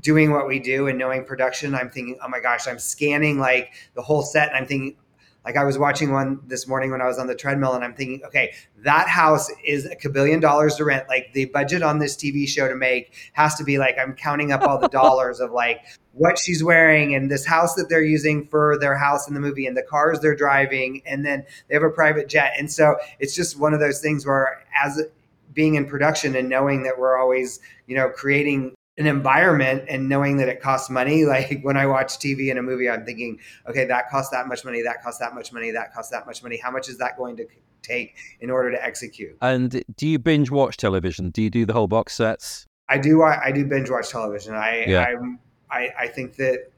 doing 0.00 0.32
what 0.32 0.46
we 0.46 0.58
do 0.58 0.88
and 0.88 0.98
knowing 0.98 1.24
production, 1.24 1.74
I'm 1.74 1.90
thinking, 1.90 2.18
oh 2.22 2.28
my 2.28 2.40
gosh, 2.40 2.66
I'm 2.66 2.78
scanning 2.78 3.38
like 3.38 3.72
the 3.94 4.02
whole 4.02 4.22
set 4.22 4.48
and 4.48 4.56
I'm 4.56 4.66
thinking, 4.66 4.96
like 5.46 5.56
I 5.56 5.64
was 5.64 5.78
watching 5.78 6.10
one 6.10 6.40
this 6.48 6.66
morning 6.66 6.90
when 6.90 7.00
I 7.00 7.06
was 7.06 7.18
on 7.18 7.28
the 7.28 7.34
treadmill 7.34 7.74
and 7.74 7.84
I'm 7.84 7.94
thinking, 7.94 8.20
okay, 8.26 8.52
that 8.78 9.08
house 9.08 9.48
is 9.64 9.88
a 10.04 10.08
billion 10.08 10.40
dollars 10.40 10.74
to 10.76 10.84
rent. 10.84 11.08
Like 11.08 11.32
the 11.34 11.44
budget 11.46 11.84
on 11.84 12.00
this 12.00 12.16
TV 12.16 12.48
show 12.48 12.68
to 12.68 12.74
make 12.74 13.14
has 13.32 13.54
to 13.54 13.64
be 13.64 13.78
like 13.78 13.96
I'm 13.96 14.14
counting 14.14 14.50
up 14.50 14.62
all 14.62 14.78
the 14.78 14.88
dollars 15.02 15.38
of 15.38 15.52
like 15.52 15.86
what 16.12 16.36
she's 16.36 16.64
wearing 16.64 17.14
and 17.14 17.30
this 17.30 17.46
house 17.46 17.74
that 17.74 17.88
they're 17.88 18.02
using 18.02 18.44
for 18.44 18.76
their 18.80 18.96
house 18.96 19.28
in 19.28 19.34
the 19.34 19.40
movie 19.40 19.66
and 19.66 19.76
the 19.76 19.82
cars 19.82 20.18
they're 20.18 20.34
driving 20.34 21.00
and 21.06 21.24
then 21.24 21.44
they 21.68 21.74
have 21.74 21.84
a 21.84 21.90
private 21.90 22.28
jet. 22.28 22.54
And 22.58 22.70
so 22.70 22.96
it's 23.20 23.34
just 23.34 23.56
one 23.56 23.72
of 23.72 23.78
those 23.78 24.00
things 24.00 24.26
where 24.26 24.64
as 24.82 25.00
being 25.52 25.76
in 25.76 25.86
production 25.86 26.34
and 26.34 26.48
knowing 26.48 26.82
that 26.82 26.98
we're 26.98 27.16
always, 27.16 27.60
you 27.86 27.94
know, 27.96 28.08
creating 28.08 28.75
an 28.98 29.06
environment 29.06 29.84
and 29.88 30.08
knowing 30.08 30.38
that 30.38 30.48
it 30.48 30.60
costs 30.60 30.90
money. 30.90 31.24
Like 31.36 31.60
when 31.62 31.76
i 31.76 31.86
watch 31.86 32.18
tv 32.18 32.50
in 32.50 32.56
a 32.56 32.62
movie 32.62 32.88
i'm 32.88 33.04
thinking 33.04 33.38
okay 33.68 33.84
that 33.84 34.08
costs 34.08 34.30
that 34.30 34.46
much 34.48 34.64
money 34.64 34.80
that 34.82 35.02
costs 35.02 35.20
that 35.20 35.34
much 35.34 35.52
money 35.52 35.70
that 35.72 35.92
costs 35.92 36.10
that 36.12 36.26
much 36.26 36.42
money. 36.42 36.56
How 36.56 36.70
much 36.70 36.88
is 36.88 36.98
that 36.98 37.16
going 37.16 37.36
to 37.36 37.46
take 37.82 38.16
in 38.40 38.50
order 38.50 38.70
to 38.70 38.84
execute? 38.84 39.36
And 39.40 39.82
do 39.96 40.06
you 40.06 40.18
binge 40.18 40.50
watch 40.50 40.76
television? 40.76 41.30
Do 41.30 41.42
you 41.42 41.50
do 41.50 41.66
the 41.66 41.72
whole 41.72 41.88
box 41.88 42.14
sets? 42.14 42.66
I 42.88 42.98
do 42.98 43.22
i, 43.22 43.46
I 43.46 43.52
do 43.52 43.64
binge 43.64 43.90
watch 43.90 44.10
television. 44.10 44.54
I 44.54 44.84
yeah. 44.86 45.04
I'm, 45.04 45.38
I, 45.70 45.90
I 45.98 46.06
think 46.08 46.36
that 46.36 46.70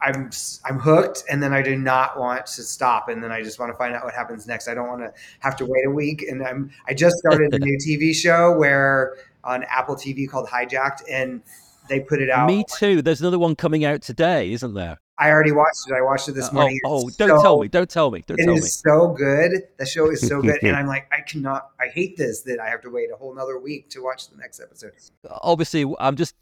I'm 0.00 0.30
I'm 0.64 0.78
hooked, 0.78 1.24
and 1.30 1.42
then 1.42 1.52
I 1.52 1.62
do 1.62 1.76
not 1.76 2.18
want 2.18 2.46
to 2.46 2.62
stop, 2.62 3.08
and 3.08 3.22
then 3.22 3.30
I 3.30 3.42
just 3.42 3.58
want 3.58 3.72
to 3.72 3.76
find 3.76 3.94
out 3.94 4.04
what 4.04 4.14
happens 4.14 4.46
next. 4.46 4.68
I 4.68 4.74
don't 4.74 4.88
want 4.88 5.00
to 5.00 5.12
have 5.40 5.56
to 5.56 5.66
wait 5.66 5.86
a 5.86 5.90
week, 5.90 6.22
and 6.22 6.42
I'm 6.42 6.70
I 6.86 6.94
just 6.94 7.16
started 7.18 7.54
a 7.54 7.58
new 7.64 7.76
TV 7.78 8.14
show 8.14 8.56
where 8.56 9.16
on 9.44 9.64
Apple 9.64 9.96
TV 9.96 10.28
called 10.28 10.48
Hijacked, 10.48 11.02
and 11.10 11.42
they 11.88 12.00
put 12.00 12.20
it 12.22 12.30
out. 12.30 12.46
Me 12.46 12.64
too. 12.78 13.02
There's 13.02 13.20
another 13.20 13.38
one 13.38 13.56
coming 13.56 13.84
out 13.84 14.02
today, 14.02 14.52
isn't 14.52 14.74
there? 14.74 14.98
I 15.18 15.30
already 15.30 15.52
watched 15.52 15.86
it. 15.88 15.92
I 15.94 16.00
watched 16.00 16.28
it 16.28 16.32
this 16.32 16.48
Uh, 16.48 16.52
morning. 16.52 16.80
Oh, 16.86 17.04
oh 17.04 17.10
don't 17.18 17.28
so- 17.28 17.42
tell 17.42 17.60
me. 17.60 17.68
Don't 17.68 17.90
tell 17.90 18.10
me. 18.10 18.22
Don't 18.26 18.40
It 18.40 18.44
tell 18.44 18.54
is 18.54 18.62
me. 18.62 18.68
so 18.68 19.08
good. 19.08 19.52
The 19.78 19.84
show 19.84 20.10
is 20.10 20.26
so 20.26 20.40
good, 20.40 20.62
and 20.62 20.74
I'm 20.76 20.86
like, 20.86 21.06
I 21.12 21.20
cannot. 21.20 21.70
I 21.78 21.88
hate 21.88 22.16
this 22.16 22.40
that 22.42 22.58
I 22.58 22.70
have 22.70 22.80
to 22.82 22.90
wait 22.90 23.10
a 23.12 23.16
whole 23.16 23.34
nother 23.34 23.58
week 23.58 23.90
to 23.90 24.02
watch 24.02 24.28
the 24.30 24.36
next 24.38 24.60
episode. 24.60 24.92
Obviously, 25.28 25.84
I'm 25.98 26.16
just, 26.16 26.34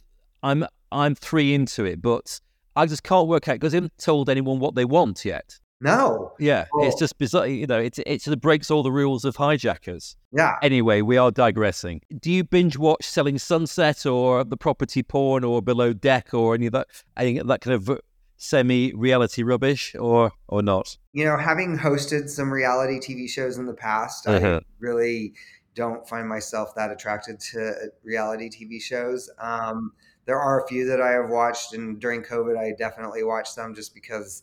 I'm, 0.44 0.64
I'm 0.92 1.14
three 1.16 1.54
into 1.54 1.84
it, 1.84 2.00
but 2.00 2.40
I 2.76 2.86
just 2.86 3.02
can't 3.02 3.26
work 3.26 3.48
out 3.48 3.54
because 3.54 3.74
I 3.74 3.78
haven't 3.78 3.98
told 3.98 4.28
anyone 4.30 4.60
what 4.60 4.76
they 4.76 4.84
want 4.84 5.24
yet. 5.24 5.58
No, 5.80 6.32
Yeah, 6.40 6.66
it's 6.80 6.98
just 6.98 7.18
bizarre. 7.18 7.46
You 7.46 7.66
know, 7.66 7.78
it 7.78 7.98
it 8.04 8.20
sort 8.22 8.34
of 8.34 8.40
breaks 8.40 8.68
all 8.70 8.82
the 8.82 8.90
rules 8.92 9.24
of 9.24 9.36
hijackers. 9.36 10.16
yeah, 10.32 10.56
Anyway, 10.60 11.02
we 11.02 11.16
are 11.16 11.30
digressing. 11.30 12.00
Do 12.20 12.32
you 12.32 12.42
binge 12.42 12.76
watch 12.76 13.04
Selling 13.04 13.38
Sunset 13.38 14.04
or 14.04 14.42
the 14.42 14.56
property 14.56 15.02
porn 15.04 15.44
or 15.44 15.62
Below 15.62 15.92
Deck 15.92 16.34
or 16.34 16.54
any 16.54 16.66
of 16.66 16.72
that 16.72 16.88
any 17.16 17.38
of 17.38 17.46
that 17.46 17.60
kind 17.60 17.74
of 17.74 18.00
semi 18.36 18.92
reality 18.94 19.42
rubbish 19.44 19.94
or 19.94 20.32
or 20.48 20.62
not? 20.62 20.98
you 21.12 21.24
know, 21.24 21.36
having 21.36 21.78
hosted 21.78 22.28
some 22.28 22.52
reality 22.52 22.98
TV 22.98 23.28
shows 23.28 23.56
in 23.58 23.66
the 23.66 23.74
past, 23.74 24.28
I 24.28 24.34
Uh-huh. 24.36 24.60
really 24.80 25.32
don't 25.74 26.08
find 26.08 26.28
myself 26.28 26.74
that 26.74 26.90
attracted 26.90 27.38
to 27.38 27.72
reality 28.02 28.48
TV 28.50 28.80
shows. 28.82 29.30
Um, 29.38 29.92
there 30.26 30.38
are 30.40 30.62
a 30.62 30.66
few 30.66 30.86
that 30.86 31.00
I 31.00 31.12
have 31.12 31.30
watched, 31.30 31.72
and 31.72 32.00
during 32.00 32.22
COVID, 32.22 32.58
I 32.58 32.72
definitely 32.76 33.22
watched 33.22 33.54
them 33.56 33.74
just 33.74 33.94
because 33.94 34.42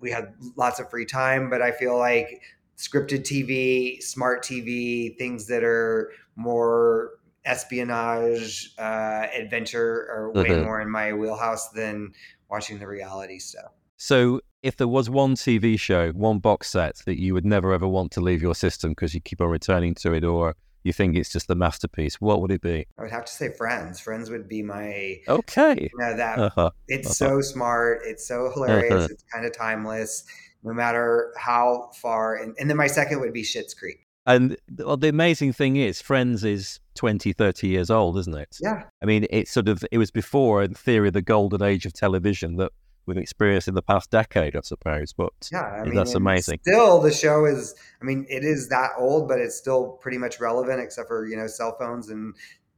we 0.00 0.10
had 0.10 0.34
lots 0.56 0.80
of 0.80 0.90
free 0.90 1.06
time. 1.06 1.50
But 1.50 1.62
I 1.62 1.72
feel 1.72 1.98
like 1.98 2.42
scripted 2.76 3.20
TV, 3.22 4.02
smart 4.02 4.42
TV, 4.42 5.16
things 5.16 5.46
that 5.46 5.62
are 5.64 6.10
more 6.36 7.12
espionage, 7.44 8.72
uh, 8.78 9.26
adventure 9.36 10.08
are 10.10 10.32
way 10.32 10.50
Mhm. 10.50 10.64
more 10.64 10.80
in 10.80 10.90
my 10.90 11.12
wheelhouse 11.12 11.70
than 11.70 12.12
watching 12.50 12.78
the 12.78 12.86
reality 12.86 13.38
stuff. 13.38 13.72
So, 13.96 14.40
if 14.62 14.76
there 14.76 14.88
was 14.88 15.08
one 15.10 15.34
TV 15.34 15.78
show, 15.78 16.10
one 16.12 16.38
box 16.38 16.70
set 16.70 16.96
that 17.06 17.20
you 17.20 17.34
would 17.34 17.44
never 17.44 17.72
ever 17.72 17.86
want 17.86 18.12
to 18.12 18.20
leave 18.20 18.42
your 18.42 18.54
system 18.54 18.90
because 18.92 19.14
you 19.14 19.20
keep 19.20 19.40
on 19.40 19.48
returning 19.48 19.94
to 19.96 20.12
it, 20.14 20.24
or 20.24 20.56
you 20.84 20.92
think 20.92 21.16
it's 21.16 21.32
just 21.32 21.48
the 21.48 21.54
masterpiece, 21.54 22.20
what 22.20 22.40
would 22.40 22.50
it 22.52 22.60
be? 22.60 22.86
I 22.98 23.02
would 23.02 23.10
have 23.10 23.24
to 23.24 23.32
say 23.32 23.50
Friends. 23.56 23.98
Friends 24.00 24.30
would 24.30 24.48
be 24.48 24.62
my 24.62 25.16
Okay. 25.28 25.88
you 25.92 25.98
know 25.98 26.16
that 26.16 26.38
Uh-huh. 26.38 26.70
it's 26.88 27.16
so 27.16 27.40
smart, 27.40 28.02
it's 28.04 28.26
so 28.28 28.50
hilarious, 28.54 28.92
Uh-huh. 29.04 29.08
it's 29.10 29.24
kind 29.32 29.44
of 29.46 29.52
timeless, 29.56 30.24
no 30.62 30.72
matter 30.72 31.32
how 31.36 31.90
far. 32.00 32.36
And, 32.36 32.54
and 32.58 32.68
then 32.70 32.76
my 32.76 32.86
second 32.86 33.20
would 33.20 33.32
be 33.32 33.42
Schitt's 33.42 33.74
Creek. 33.74 33.98
And 34.26 34.56
well, 34.78 34.96
the 34.96 35.08
amazing 35.08 35.52
thing 35.52 35.76
is, 35.76 36.00
Friends 36.00 36.44
is 36.44 36.80
20, 36.94 37.32
30 37.34 37.68
years 37.68 37.90
old, 37.90 38.16
isn't 38.16 38.34
it? 38.34 38.56
Yeah, 38.62 38.84
I 39.02 39.06
mean, 39.06 39.26
it's 39.30 39.50
sort 39.50 39.68
of, 39.68 39.84
it 39.92 39.98
was 39.98 40.10
before, 40.10 40.62
in 40.62 40.72
theory, 40.74 41.10
the 41.10 41.20
golden 41.20 41.62
age 41.62 41.84
of 41.84 41.92
television 41.92 42.56
that 42.56 42.72
we've 43.06 43.16
experienced 43.16 43.68
in 43.68 43.74
the 43.74 43.82
past 43.82 44.10
decade, 44.10 44.56
I 44.56 44.60
suppose. 44.60 45.12
But 45.12 45.32
yeah. 45.52 45.62
I 45.62 45.84
mean, 45.84 45.94
that's 45.94 46.14
amazing. 46.14 46.60
Still, 46.62 47.00
the 47.00 47.12
show 47.12 47.44
is. 47.44 47.74
I 48.00 48.04
mean, 48.04 48.26
it 48.28 48.44
is 48.44 48.68
that 48.68 48.90
old, 48.98 49.28
but 49.28 49.38
it's 49.38 49.56
still 49.56 49.98
pretty 50.00 50.18
much 50.18 50.40
relevant, 50.40 50.80
except 50.80 51.08
for 51.08 51.26
you 51.26 51.36
know 51.36 51.46
cell 51.46 51.76
phones 51.78 52.08
and 52.08 52.34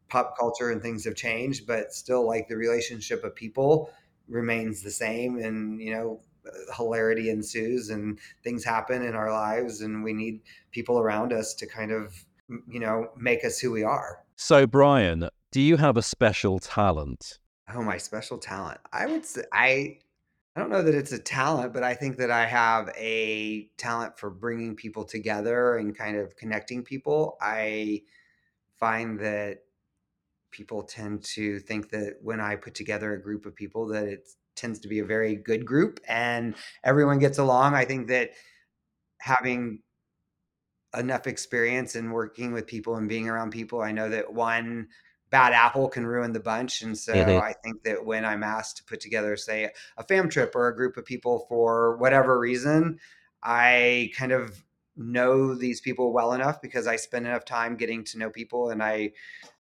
pop 0.09 0.37
culture 0.39 0.71
and 0.71 0.81
things 0.81 1.05
have 1.05 1.15
changed. 1.15 1.67
But 1.67 1.93
still, 1.93 2.27
like 2.27 2.49
the 2.49 2.57
relationship 2.57 3.25
of 3.25 3.35
people 3.35 3.91
remains 4.29 4.83
the 4.83 4.91
same, 4.91 5.39
and 5.39 5.81
you 5.81 5.93
know. 5.93 6.21
Hilarity 6.77 7.29
ensues 7.29 7.91
and 7.91 8.21
things 8.45 8.65
happen 8.65 9.03
in 9.03 9.17
our 9.17 9.33
lives, 9.33 9.81
and 9.81 10.05
we 10.05 10.13
need 10.13 10.43
people 10.71 10.97
around 10.97 11.33
us 11.33 11.55
to 11.55 11.67
kind 11.67 11.91
of, 11.91 12.15
you 12.69 12.79
know, 12.79 13.09
make 13.17 13.45
us 13.45 13.59
who 13.59 13.73
we 13.73 13.83
are. 13.83 14.23
so, 14.37 14.65
Brian, 14.65 15.29
do 15.51 15.61
you 15.61 15.77
have 15.77 15.97
a 15.97 16.03
special 16.03 16.61
talent? 16.61 17.41
Oh, 17.75 17.83
my 17.83 17.99
special 17.99 18.39
talent. 18.39 18.79
I 18.93 19.07
would 19.07 19.27
say 19.27 19.43
I 19.53 19.99
I 20.57 20.61
don't 20.61 20.71
know 20.71 20.83
that 20.83 20.95
it's 20.95 21.13
a 21.13 21.19
talent, 21.19 21.75
but 21.75 21.83
I 21.83 21.93
think 21.93 22.17
that 22.17 22.31
I 22.31 22.47
have 22.47 22.89
a 22.97 23.69
talent 23.77 24.19
for 24.19 24.31
bringing 24.31 24.75
people 24.75 25.05
together 25.05 25.77
and 25.77 25.95
kind 25.95 26.17
of 26.17 26.35
connecting 26.35 26.83
people. 26.83 27.37
I 27.43 28.05
find 28.81 29.21
that 29.21 29.59
people 30.51 30.83
tend 30.83 31.23
to 31.25 31.59
think 31.61 31.91
that 31.91 32.15
when 32.23 32.41
I 32.41 32.57
put 32.57 32.75
together 32.75 33.13
a 33.13 33.23
group 33.23 33.45
of 33.45 33.55
people 33.55 33.87
that 33.89 34.05
it 34.05 34.27
tends 34.55 34.81
to 34.81 34.89
be 34.89 35.01
a 35.01 35.05
very 35.05 35.37
good 35.37 35.67
group 35.67 36.01
and 36.09 36.55
everyone 36.83 37.19
gets 37.19 37.37
along. 37.37 37.75
I 37.75 37.85
think 37.85 38.09
that 38.09 38.31
having 39.21 39.81
enough 40.97 41.27
experience 41.27 41.95
in 41.95 42.11
working 42.11 42.53
with 42.53 42.67
people 42.67 42.97
and 42.97 43.11
being 43.11 43.29
around 43.29 43.51
people, 43.51 43.83
I 43.83 43.93
know 43.93 44.09
that 44.09 44.33
one 44.33 44.89
bad 45.37 45.53
apple 45.53 45.87
can 45.89 46.07
ruin 46.07 46.33
the 46.33 46.41
bunch. 46.41 46.81
And 46.81 46.97
so 46.97 47.13
Mhm. 47.13 47.43
I 47.43 47.53
think 47.63 47.83
that 47.83 48.07
when 48.07 48.25
I'm 48.25 48.43
asked 48.43 48.79
to 48.79 48.85
put 48.85 49.01
together, 49.01 49.37
say, 49.37 49.71
a 49.99 50.03
fam 50.03 50.31
trip 50.31 50.57
or 50.57 50.69
a 50.69 50.75
group 50.75 50.97
of 50.97 51.05
people 51.05 51.45
for 51.47 51.99
whatever 51.99 52.39
reason, 52.39 52.99
I 53.43 54.13
kind 54.17 54.33
of 54.33 54.65
know 54.97 55.55
these 55.55 55.83
people 55.83 56.15
well 56.15 56.33
enough 56.33 56.63
because 56.63 56.87
I 56.87 56.97
spend 56.97 57.27
enough 57.27 57.45
time 57.45 57.77
getting 57.77 58.03
to 58.05 58.19
know 58.19 58.31
people 58.31 58.71
and 58.71 58.83
I 58.83 59.13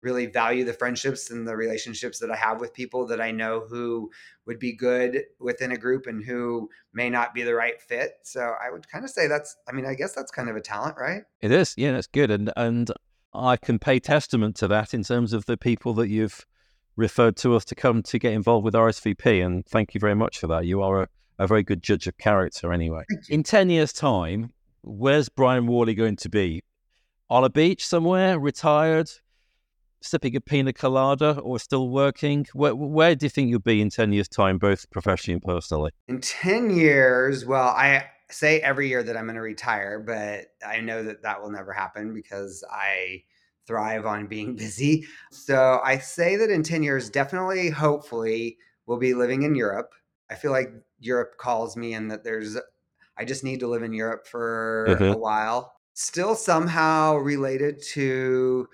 really 0.03 0.25
value 0.25 0.65
the 0.65 0.73
friendships 0.73 1.31
and 1.31 1.47
the 1.47 1.55
relationships 1.55 2.19
that 2.21 2.31
I 2.31 2.37
have 2.37 2.59
with 2.59 2.73
people 2.73 3.07
that 3.09 3.21
I 3.21 3.31
know 3.31 3.61
who 3.61 4.11
would 4.47 4.59
be 4.59 4.73
good 4.73 5.25
within 5.39 5.73
a 5.73 5.77
group 5.77 6.07
and 6.07 6.25
who 6.25 6.71
may 6.95 7.11
not 7.11 7.35
be 7.35 7.43
the 7.43 7.55
right 7.55 7.79
fit. 7.83 8.13
So 8.23 8.41
I 8.41 8.71
would 8.71 8.89
kind 8.89 9.05
of 9.05 9.11
say 9.11 9.27
that's 9.27 9.57
I 9.69 9.73
mean, 9.73 9.85
I 9.85 9.93
guess 9.95 10.15
that's 10.15 10.31
kind 10.31 10.49
of 10.49 10.57
a 10.57 10.63
talent, 10.63 10.97
right? 10.99 11.25
It 11.43 11.53
is, 11.53 11.75
yeah, 11.77 11.93
that's 11.93 12.07
good, 12.07 12.31
and 12.31 12.51
and 12.57 12.91
I 13.33 13.57
can 13.57 13.79
pay 13.79 14.01
testament 14.01 14.57
to 14.57 14.69
that 14.69 14.93
in 14.93 15.05
terms 15.05 15.33
of 15.33 15.47
the 15.47 15.57
people 15.57 15.95
that 15.95 16.09
you've 16.09 16.45
referred 16.97 17.37
to 17.37 17.55
us 17.55 17.65
to 17.67 17.75
come 17.75 18.03
to 18.03 18.19
get 18.19 18.33
involved 18.33 18.65
with 18.65 18.75
RSVP, 18.75 19.45
and 19.45 19.65
thank 19.67 19.95
you 19.95 20.01
very 20.01 20.15
much 20.15 20.39
for 20.39 20.47
that. 20.49 20.67
You 20.67 20.83
are 20.83 21.03
a, 21.03 21.09
a 21.39 21.47
very 21.47 21.63
good 21.63 21.83
judge 21.83 22.07
of 22.07 22.19
character, 22.19 22.73
anyway. 22.73 23.05
In 23.29 23.43
ten 23.43 23.71
years' 23.71 23.93
time, 23.93 24.53
where's 24.83 25.29
Brian 25.29 25.67
Worley 25.67 25.95
going 25.95 26.17
to 26.17 26.29
be? 26.29 26.63
On 27.29 27.45
a 27.45 27.51
beach 27.51 27.87
somewhere, 27.87 28.39
retired, 28.39 29.09
sipping 30.01 30.35
a 30.35 30.41
pina 30.41 30.73
colada, 30.73 31.39
or 31.39 31.59
still 31.61 31.89
working? 31.89 32.47
Where, 32.53 32.75
where 32.75 33.15
do 33.15 33.27
you 33.27 33.31
think 33.31 33.49
you'll 33.51 33.61
be 33.61 33.81
in 33.81 33.91
ten 33.91 34.13
years' 34.13 34.29
time, 34.29 34.59
both 34.59 34.91
professionally 34.91 35.35
and 35.35 35.43
personally? 35.43 35.93
In 36.09 36.21
10 36.21 36.71
years, 36.71 37.47
well, 37.47 37.69
I 37.69 38.07
say 38.31 38.61
every 38.61 38.89
year 38.89 39.03
that 39.03 39.17
I'm 39.17 39.25
going 39.27 39.35
to 39.37 39.41
retire, 39.43 40.01
but 40.01 40.49
I 40.67 40.81
know 40.81 41.03
that 41.03 41.23
that 41.23 41.43
will 41.43 41.51
never 41.51 41.73
happen 41.73 42.15
because 42.15 42.65
I 42.71 43.25
thrive 43.67 44.07
on 44.07 44.27
being 44.27 44.57
busy. 44.57 45.07
So 45.31 45.81
I 45.85 45.99
say 45.99 46.37
that 46.37 46.51
in 46.51 46.63
10 46.63 46.83
years, 46.83 47.11
definitely, 47.11 47.71
hopefully, 47.71 48.59
we'll 48.87 48.99
be 48.99 49.15
living 49.15 49.43
in 49.43 49.55
Europe. 49.55 49.95
I 50.31 50.35
feel 50.37 50.53
like 50.53 50.71
Europe 50.99 51.37
calls 51.39 51.77
me 51.77 51.95
and 51.95 52.11
that 52.11 52.25
there's, 52.25 52.57
I 53.17 53.25
just 53.25 53.45
need 53.45 53.61
to 53.61 53.69
live 53.69 53.83
in 53.83 53.93
Europe 53.93 54.27
for 54.27 55.01
Mhm. 55.01 55.13
a 55.13 55.17
while. 55.19 55.75
Still 55.95 56.35
somehow 56.35 57.17
related 57.17 57.83
to 57.93 58.69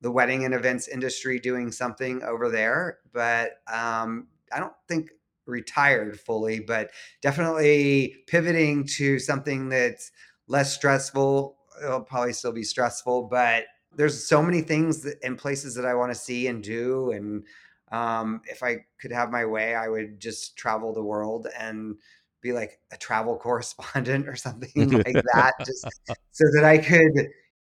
the 0.00 0.10
wedding 0.10 0.44
and 0.44 0.54
events 0.54 0.88
industry 0.88 1.38
doing 1.38 1.72
something 1.72 2.22
over 2.22 2.50
there, 2.50 3.00
but 3.12 3.62
um, 3.72 4.28
I 4.52 4.60
don't 4.60 4.74
think 4.88 5.10
retired 5.50 6.18
fully, 6.18 6.60
but 6.60 6.90
definitely 7.20 8.16
pivoting 8.26 8.86
to 8.96 9.18
something 9.18 9.68
that's 9.68 10.10
less 10.48 10.74
stressful. 10.74 11.56
It'll 11.82 12.02
probably 12.02 12.32
still 12.32 12.52
be 12.52 12.62
stressful, 12.62 13.24
but 13.24 13.64
there's 13.96 14.26
so 14.26 14.42
many 14.42 14.60
things 14.60 15.02
that, 15.02 15.16
and 15.22 15.36
places 15.36 15.74
that 15.74 15.84
I 15.84 15.94
want 15.94 16.12
to 16.12 16.18
see 16.18 16.46
and 16.46 16.62
do. 16.62 17.10
And 17.10 17.44
um, 17.90 18.42
if 18.46 18.62
I 18.62 18.84
could 19.00 19.12
have 19.12 19.30
my 19.30 19.44
way, 19.44 19.74
I 19.74 19.88
would 19.88 20.20
just 20.20 20.56
travel 20.56 20.92
the 20.92 21.02
world 21.02 21.48
and 21.58 21.96
be 22.40 22.52
like 22.52 22.78
a 22.92 22.96
travel 22.96 23.36
correspondent 23.42 24.28
or 24.28 24.36
something 24.36 24.90
like 25.04 25.22
that, 25.34 25.54
just 25.64 25.86
so 26.30 26.44
that 26.54 26.64
I 26.64 26.78
could 26.78 27.28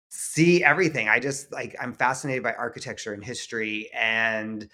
see 0.10 0.63
everything. 0.63 1.10
I 1.10 1.19
just 1.19 1.51
like 1.51 1.75
I'm 1.79 1.93
fascinated 1.93 2.43
by 2.43 2.53
architecture 2.53 3.13
and 3.13 3.24
history 3.24 3.89
and 3.93 4.67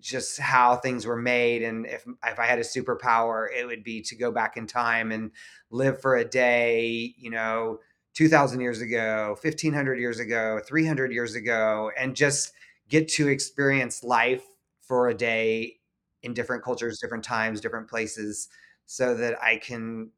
just 0.00 0.38
how 0.40 0.76
things 0.76 1.06
were 1.06 1.16
made 1.16 1.62
and 1.62 1.86
if 1.86 2.04
if 2.24 2.38
I 2.38 2.46
had 2.46 2.58
a 2.58 2.62
superpower 2.62 3.46
it 3.54 3.66
would 3.66 3.84
be 3.84 4.00
to 4.02 4.16
go 4.16 4.32
back 4.32 4.56
in 4.56 4.66
time 4.66 5.12
and 5.12 5.30
live 5.70 6.00
for 6.00 6.16
a 6.16 6.24
day, 6.24 7.14
you 7.18 7.30
know, 7.30 7.78
2000 8.14 8.60
years 8.60 8.80
ago, 8.80 9.36
1500 9.42 9.98
years 9.98 10.20
ago, 10.20 10.60
300 10.66 11.12
years 11.12 11.34
ago 11.34 11.90
and 11.98 12.16
just 12.16 12.52
get 12.88 13.08
to 13.08 13.28
experience 13.28 14.02
life 14.02 14.44
for 14.80 15.08
a 15.08 15.14
day 15.14 15.76
in 16.22 16.32
different 16.32 16.64
cultures, 16.64 16.98
different 16.98 17.24
times, 17.24 17.60
different 17.60 17.88
places 17.88 18.48
so 18.86 19.14
that 19.14 19.40
I 19.42 19.56
can 19.56 20.10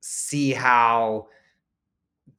see 0.00 0.52
how 0.52 1.28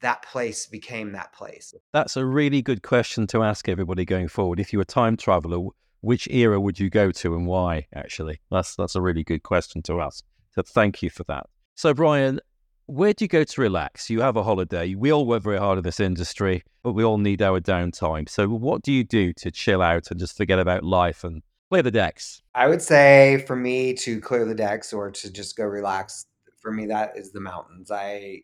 that 0.02 0.24
place 0.24 0.66
became 0.66 1.12
that 1.14 1.34
place. 1.34 1.74
That's 1.94 2.18
a 2.18 2.26
really 2.26 2.62
good 2.62 2.84
question 2.84 3.28
to 3.28 3.44
ask 3.44 3.70
everybody 3.70 4.06
going 4.06 4.28
forward. 4.28 4.60
If 4.60 4.74
you 4.74 4.80
were 4.80 4.84
a 4.84 4.86
time 4.86 5.18
traveler, 5.18 5.70
which 6.06 6.28
era 6.30 6.60
would 6.60 6.80
you 6.80 6.90
go 6.90 7.12
to 7.12 7.36
and 7.36 7.48
why? 7.48 7.88
Actually, 7.94 8.40
that's 8.52 8.76
that's 8.76 8.96
a 8.96 9.02
really 9.02 9.24
good 9.24 9.44
question 9.44 9.82
to 9.84 10.02
ask. 10.02 10.24
So 10.52 10.62
thank 10.62 11.02
you 11.02 11.10
for 11.10 11.24
that. 11.26 11.48
So 11.76 11.94
Brian, 11.94 12.40
where 12.86 13.14
do 13.14 13.26
you 13.26 13.30
go 13.30 13.44
to 13.44 13.62
relax? 13.62 14.10
You 14.10 14.22
have 14.22 14.38
a 14.38 14.44
holiday. 14.44 14.96
We 14.96 15.12
all 15.12 15.26
work 15.26 15.44
very 15.44 15.58
hard 15.58 15.78
in 15.78 15.84
this 15.84 16.00
industry, 16.00 16.64
but 16.84 16.94
we 16.94 17.04
all 17.04 17.18
need 17.18 17.42
our 17.42 17.60
downtime. 17.60 18.30
So 18.30 18.48
what 18.48 18.82
do 18.84 18.94
you 18.94 19.04
do 19.04 19.34
to 19.34 19.52
chill 19.52 19.82
out 19.82 20.12
and 20.12 20.20
just 20.20 20.38
forget 20.38 20.60
about 20.60 20.84
life 20.84 21.24
and 21.24 21.42
Clear 21.70 21.82
the 21.82 21.92
decks. 21.92 22.44
I 22.54 22.68
would 22.68 22.82
say 22.82 23.44
for 23.48 23.56
me 23.56 23.94
to 23.96 24.22
clear 24.22 24.46
the 24.46 24.54
decks 24.54 24.94
or 24.94 25.10
to 25.10 25.34
just 25.34 25.58
go 25.58 25.64
relax, 25.66 26.28
for 26.62 26.72
me, 26.72 26.86
that 26.86 27.18
is 27.18 27.32
the 27.32 27.42
mountains. 27.42 27.90
I 27.90 28.44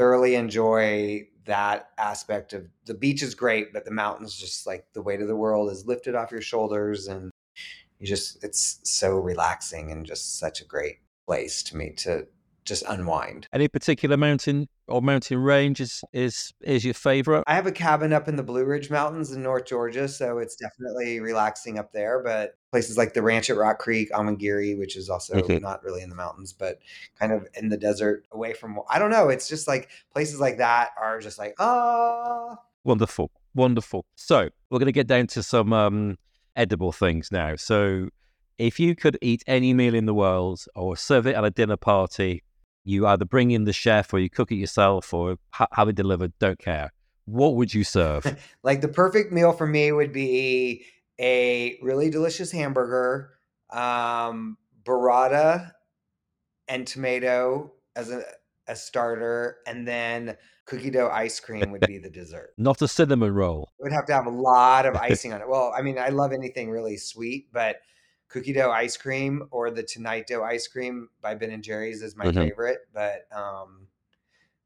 thoroughly 0.00 0.34
enjoy 0.34 1.28
that 1.44 1.90
aspect 1.98 2.54
of 2.54 2.66
the 2.86 2.94
beach 2.94 3.22
is 3.22 3.34
great, 3.34 3.70
but 3.70 3.84
the 3.84 3.90
mountains 3.90 4.34
just 4.34 4.66
like 4.66 4.86
the 4.94 5.02
weight 5.02 5.20
of 5.20 5.28
the 5.28 5.36
world 5.36 5.70
is 5.70 5.86
lifted 5.86 6.14
off 6.14 6.32
your 6.32 6.40
shoulders 6.40 7.06
and 7.06 7.30
you 7.98 8.06
just 8.06 8.42
it's 8.42 8.80
so 8.82 9.18
relaxing 9.18 9.92
and 9.92 10.06
just 10.06 10.38
such 10.38 10.62
a 10.62 10.64
great 10.64 11.00
place 11.26 11.62
to 11.62 11.76
me 11.76 11.90
to 11.90 12.26
just 12.70 12.84
unwind. 12.88 13.46
Any 13.52 13.68
particular 13.68 14.16
mountain 14.16 14.68
or 14.88 15.02
mountain 15.02 15.36
range 15.38 15.80
is 15.80 16.02
is 16.14 16.54
is 16.62 16.84
your 16.86 16.94
favorite? 16.94 17.44
I 17.46 17.54
have 17.54 17.66
a 17.66 17.72
cabin 17.72 18.14
up 18.14 18.28
in 18.28 18.36
the 18.36 18.42
Blue 18.42 18.64
Ridge 18.64 18.88
Mountains 18.90 19.32
in 19.32 19.42
North 19.42 19.66
Georgia, 19.66 20.08
so 20.08 20.38
it's 20.38 20.56
definitely 20.56 21.20
relaxing 21.20 21.78
up 21.78 21.92
there. 21.92 22.22
But 22.22 22.56
places 22.70 22.96
like 22.96 23.12
the 23.12 23.20
ranch 23.22 23.50
at 23.50 23.56
Rock 23.56 23.78
Creek, 23.80 24.10
Amangiri, 24.12 24.78
which 24.78 24.96
is 24.96 25.10
also 25.10 25.34
Mhm. 25.42 25.60
not 25.60 25.82
really 25.82 26.00
in 26.02 26.08
the 26.08 26.14
mountains, 26.16 26.52
but 26.54 26.78
kind 27.18 27.32
of 27.32 27.46
in 27.54 27.68
the 27.68 27.76
desert, 27.76 28.24
away 28.32 28.54
from. 28.54 28.80
I 28.88 28.98
don't 28.98 29.10
know. 29.10 29.28
It's 29.28 29.48
just 29.48 29.68
like 29.68 29.90
places 30.12 30.40
like 30.40 30.56
that 30.58 30.90
are 30.98 31.20
just 31.20 31.38
like 31.38 31.54
ah. 31.58 32.56
Wonderful, 32.84 33.30
wonderful. 33.54 34.06
So 34.14 34.48
we're 34.70 34.78
going 34.78 34.86
to 34.86 34.92
get 34.92 35.06
down 35.06 35.26
to 35.28 35.42
some 35.42 35.72
um, 35.72 36.16
edible 36.56 36.92
things 36.92 37.30
now. 37.30 37.56
So 37.56 38.08
if 38.56 38.78
you 38.78 38.94
could 38.94 39.18
eat 39.22 39.42
any 39.46 39.74
meal 39.74 39.94
in 39.94 40.06
the 40.06 40.14
world 40.14 40.64
or 40.74 40.96
serve 40.96 41.26
it 41.26 41.34
at 41.34 41.44
a 41.44 41.50
dinner 41.50 41.76
party, 41.76 42.42
you 42.84 43.06
either 43.06 43.24
bring 43.24 43.50
in 43.50 43.64
the 43.64 43.72
chef 43.72 44.12
or 44.12 44.18
you 44.18 44.30
cook 44.30 44.50
it 44.52 44.56
yourself 44.56 45.12
or 45.12 45.36
ha- 45.50 45.68
have 45.72 45.88
it 45.88 45.96
delivered. 45.96 46.32
Don't 46.38 46.58
care. 46.58 46.92
What 47.24 47.54
would 47.56 47.74
you 47.74 47.84
serve? 47.84 48.36
Like 48.62 48.80
the 48.80 48.88
perfect 48.88 49.32
meal 49.32 49.52
for 49.52 49.66
me 49.66 49.90
would 49.90 50.12
be 50.12 50.84
a 51.18 51.78
really 51.82 52.10
delicious 52.10 52.50
hamburger, 52.50 53.30
um, 53.70 54.56
burrata, 54.82 55.72
and 56.68 56.86
tomato 56.86 57.72
as 57.96 58.10
a, 58.10 58.22
a 58.68 58.76
starter, 58.76 59.58
and 59.66 59.86
then 59.86 60.36
cookie 60.66 60.90
dough 60.90 61.08
ice 61.08 61.40
cream 61.40 61.70
would 61.72 61.86
be 61.86 61.98
the 61.98 62.10
dessert. 62.10 62.50
Not 62.58 62.80
a 62.82 62.88
cinnamon 62.88 63.32
roll. 63.32 63.70
It 63.78 63.84
would 63.84 63.92
have 63.92 64.06
to 64.06 64.14
have 64.14 64.26
a 64.26 64.30
lot 64.30 64.86
of 64.86 64.94
icing 65.00 65.32
on 65.32 65.40
it. 65.40 65.48
Well, 65.48 65.72
I 65.76 65.82
mean, 65.82 65.98
I 65.98 66.08
love 66.08 66.32
anything 66.32 66.70
really 66.70 66.96
sweet, 66.96 67.48
but 67.52 67.76
cookie 68.30 68.52
dough 68.54 68.70
ice 68.70 68.96
cream 68.96 69.46
or 69.50 69.70
the 69.70 69.82
Tonight 69.82 70.26
Dough 70.28 70.42
ice 70.42 70.66
cream 70.66 71.08
by 71.20 71.34
Ben 71.34 71.50
and 71.50 71.62
Jerry's 71.62 72.00
is 72.00 72.16
my 72.16 72.26
Mhm. 72.26 72.34
favorite. 72.34 72.78
But 72.94 73.26
um, 73.32 73.88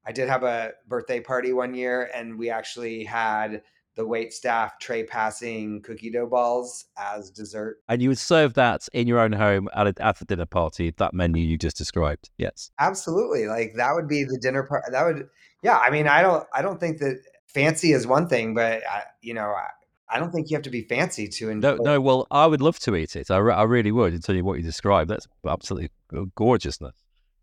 I 0.07 0.13
did 0.13 0.29
have 0.29 0.43
a 0.45 0.75
birthday 0.87 1.21
party 1.21 1.53
one 1.53 1.75
year, 1.75 2.11
and 2.15 2.39
we 2.39 2.51
actually 2.51 3.05
had 3.05 3.63
the 3.97 4.05
wait 4.07 4.33
staff 4.33 4.79
tray 4.81 5.05
passing 5.05 5.81
cookie 5.81 6.11
dough 6.11 6.27
balls 6.27 6.87
as 6.99 7.31
dessert. 7.31 7.79
And 7.89 8.03
you 8.03 8.09
would 8.11 8.19
serve 8.19 8.55
that 8.55 8.89
in 8.93 9.07
your 9.07 9.21
own 9.21 9.33
home 9.33 9.69
at 9.75 9.87
a, 9.87 9.95
at 10.05 10.19
the 10.19 10.25
dinner 10.25 10.47
party, 10.47 10.91
that 10.99 11.15
menu 11.15 11.43
you 11.43 11.57
just 11.57 11.77
described. 11.79 12.31
Yes. 12.37 12.71
Absolutely, 12.81 13.47
like 13.47 13.75
that 13.77 13.95
would 13.95 14.09
be 14.09 14.25
the 14.25 14.39
dinner 14.39 14.65
part. 14.65 14.83
That 14.91 15.05
would, 15.07 15.29
yeah. 15.63 15.79
I 15.79 15.91
mean, 15.91 16.07
I 16.09 16.23
don't, 16.23 16.45
I 16.53 16.61
don't 16.61 16.81
think 16.81 16.99
that 16.99 17.23
fancy 17.47 17.93
is 17.93 18.07
one 18.07 18.29
thing, 18.29 18.53
but 18.53 18.83
I, 18.87 19.05
you 19.23 19.33
know, 19.33 19.55
I, 20.09 20.19
don't 20.19 20.33
think 20.33 20.51
you 20.51 20.57
have 20.57 20.65
to 20.65 20.71
be 20.71 20.83
fancy 20.83 21.29
to 21.29 21.51
enjoy. 21.51 21.77
No, 21.77 21.83
no. 21.83 22.01
Well, 22.01 22.27
I 22.31 22.47
would 22.47 22.61
love 22.61 22.79
to 22.81 22.97
eat 22.97 23.17
it. 23.17 23.31
I, 23.31 23.39
re- 23.39 23.55
I 23.55 23.63
really 23.63 23.93
would. 23.93 24.13
And 24.13 24.23
tell 24.23 24.35
you 24.35 24.45
what 24.45 24.59
you 24.59 24.63
described. 24.63 25.11
That's 25.11 25.27
absolutely 25.47 25.91
gorgeousness. 26.35 26.95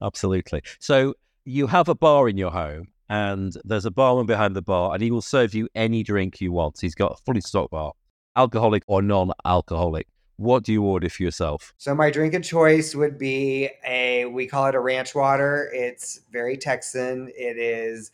Absolutely. 0.01 0.63
So 0.79 1.13
you 1.45 1.67
have 1.67 1.89
a 1.89 1.95
bar 1.95 2.29
in 2.29 2.37
your 2.37 2.51
home, 2.51 2.87
and 3.09 3.53
there's 3.63 3.85
a 3.85 3.91
barman 3.91 4.25
behind 4.25 4.55
the 4.55 4.61
bar, 4.61 4.93
and 4.93 5.03
he 5.03 5.11
will 5.11 5.21
serve 5.21 5.53
you 5.53 5.67
any 5.75 6.03
drink 6.03 6.41
you 6.41 6.51
want. 6.51 6.79
He's 6.79 6.95
got 6.95 7.13
a 7.13 7.23
fully 7.25 7.41
stocked 7.41 7.71
bar, 7.71 7.93
alcoholic 8.35 8.83
or 8.87 9.01
non-alcoholic. 9.01 10.07
What 10.37 10.63
do 10.63 10.73
you 10.73 10.81
order 10.83 11.09
for 11.09 11.21
yourself? 11.21 11.73
So 11.77 11.93
my 11.93 12.09
drink 12.09 12.33
of 12.33 12.41
choice 12.41 12.95
would 12.95 13.19
be 13.19 13.69
a 13.85 14.25
we 14.25 14.47
call 14.47 14.65
it 14.65 14.75
a 14.75 14.79
ranch 14.79 15.13
water. 15.13 15.69
It's 15.71 16.21
very 16.31 16.57
Texan. 16.57 17.29
It 17.35 17.57
is 17.57 18.11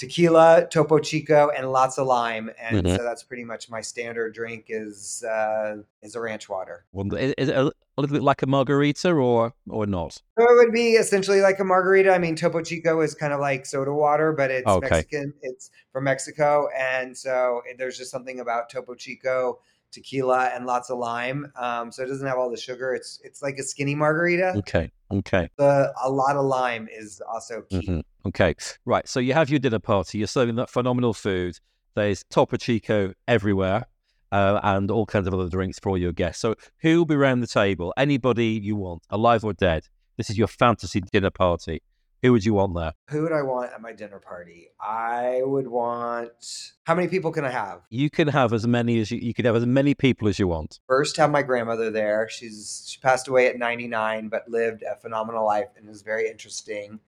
tequila, 0.00 0.66
Topo 0.70 0.98
Chico, 0.98 1.50
and 1.56 1.70
lots 1.70 1.98
of 1.98 2.06
lime. 2.06 2.50
And 2.58 2.82
Mhm. 2.84 2.96
so 2.96 3.02
that's 3.04 3.22
pretty 3.22 3.44
much 3.44 3.68
my 3.70 3.82
standard 3.82 4.34
drink 4.34 4.64
is 4.68 5.22
uh, 5.22 5.76
is 6.02 6.14
a 6.16 6.20
ranch 6.20 6.48
water. 6.48 6.86
Wonder- 6.92 7.18
Is 7.18 7.48
it 7.50 7.54
a, 7.54 7.66
a 7.66 7.98
little 8.00 8.14
bit 8.16 8.22
like 8.22 8.40
a 8.42 8.46
margarita 8.46 9.10
or 9.12 9.52
or 9.68 9.86
not? 9.86 10.14
So 10.14 10.44
it 10.50 10.56
would 10.56 10.72
be 10.72 10.92
essentially 10.94 11.42
like 11.42 11.60
a 11.60 11.64
margarita. 11.64 12.10
I 12.12 12.18
mean, 12.18 12.34
Topo 12.34 12.62
Chico 12.62 13.00
is 13.02 13.14
kind 13.14 13.32
of 13.34 13.40
like 13.40 13.66
soda 13.66 13.92
water, 13.92 14.32
but 14.32 14.50
it's 14.50 14.66
Okay. 14.66 14.88
Mexican. 14.88 15.34
It's 15.42 15.70
from 15.92 16.04
Mexico, 16.04 16.68
and 16.76 17.16
so 17.16 17.62
there's 17.78 17.98
just 17.98 18.10
something 18.10 18.40
about 18.40 18.70
Topo 18.70 18.94
Chico, 18.94 19.58
tequila, 19.90 20.50
and 20.54 20.66
lots 20.66 20.90
of 20.90 20.98
lime. 20.98 21.52
Um, 21.56 21.90
so 21.92 22.02
it 22.02 22.06
doesn't 22.06 22.26
have 22.26 22.38
all 22.38 22.50
the 22.50 22.56
sugar. 22.56 22.94
It's 22.94 23.20
it's 23.24 23.42
like 23.42 23.56
a 23.58 23.62
skinny 23.62 23.94
margarita. 23.94 24.54
Okay. 24.58 24.90
Okay. 25.12 25.48
The 25.56 25.92
a 26.02 26.10
lot 26.10 26.36
of 26.36 26.44
lime 26.44 26.88
is 26.90 27.20
also 27.32 27.62
key. 27.62 27.86
Mhm. 27.86 28.02
Okay, 28.26 28.54
right. 28.84 29.08
So 29.08 29.18
you 29.18 29.32
have 29.32 29.48
your 29.48 29.58
dinner 29.58 29.78
party. 29.78 30.18
You're 30.18 30.26
serving 30.26 30.56
that 30.56 30.68
phenomenal 30.70 31.14
food. 31.14 31.58
There's 31.94 32.22
Topo 32.30 32.56
Chico 32.58 33.14
everywhere, 33.26 33.86
uh, 34.30 34.60
and 34.62 34.90
all 34.90 35.06
kinds 35.06 35.26
of 35.26 35.34
other 35.34 35.48
drinks 35.48 35.78
for 35.78 35.88
all 35.90 35.98
your 35.98 36.12
guests. 36.12 36.40
So 36.40 36.54
who 36.82 36.98
will 36.98 37.06
be 37.06 37.14
around 37.14 37.40
the 37.40 37.46
table? 37.46 37.92
Anybody 37.96 38.46
you 38.62 38.76
want, 38.76 39.02
alive 39.10 39.42
or 39.44 39.52
dead. 39.54 39.88
This 40.16 40.28
is 40.30 40.36
your 40.38 40.48
fantasy 40.48 41.00
dinner 41.00 41.30
party. 41.30 41.82
Who 42.22 42.32
would 42.32 42.44
you 42.44 42.52
want 42.54 42.74
there? 42.74 42.92
Who 43.08 43.22
would 43.22 43.32
I 43.32 43.42
want 43.42 43.72
at 43.72 43.80
my 43.80 43.92
dinner 43.92 44.18
party? 44.18 44.68
I 44.78 45.40
would 45.42 45.66
want. 45.66 46.72
How 46.84 46.94
many 46.94 47.08
people 47.08 47.32
can 47.32 47.44
I 47.46 47.50
have? 47.50 47.80
You 47.88 48.10
can 48.10 48.28
have 48.28 48.52
as 48.52 48.66
many 48.66 49.00
as 49.00 49.10
you, 49.10 49.18
you 49.18 49.32
can 49.32 49.46
have 49.46 49.56
as 49.56 49.64
many 49.64 49.94
people 49.94 50.28
as 50.28 50.38
you 50.38 50.46
want. 50.46 50.80
First, 50.86 51.16
have 51.16 51.30
my 51.30 51.42
grandmother 51.42 51.90
there. 51.90 52.28
She's 52.28 52.84
she 52.86 53.00
passed 53.00 53.26
away 53.28 53.46
at 53.46 53.58
99, 53.58 54.28
but 54.28 54.48
lived 54.50 54.82
a 54.82 54.96
phenomenal 54.96 55.46
life 55.46 55.68
and 55.76 55.88
is 55.88 56.02
very 56.02 56.28
interesting. 56.28 57.00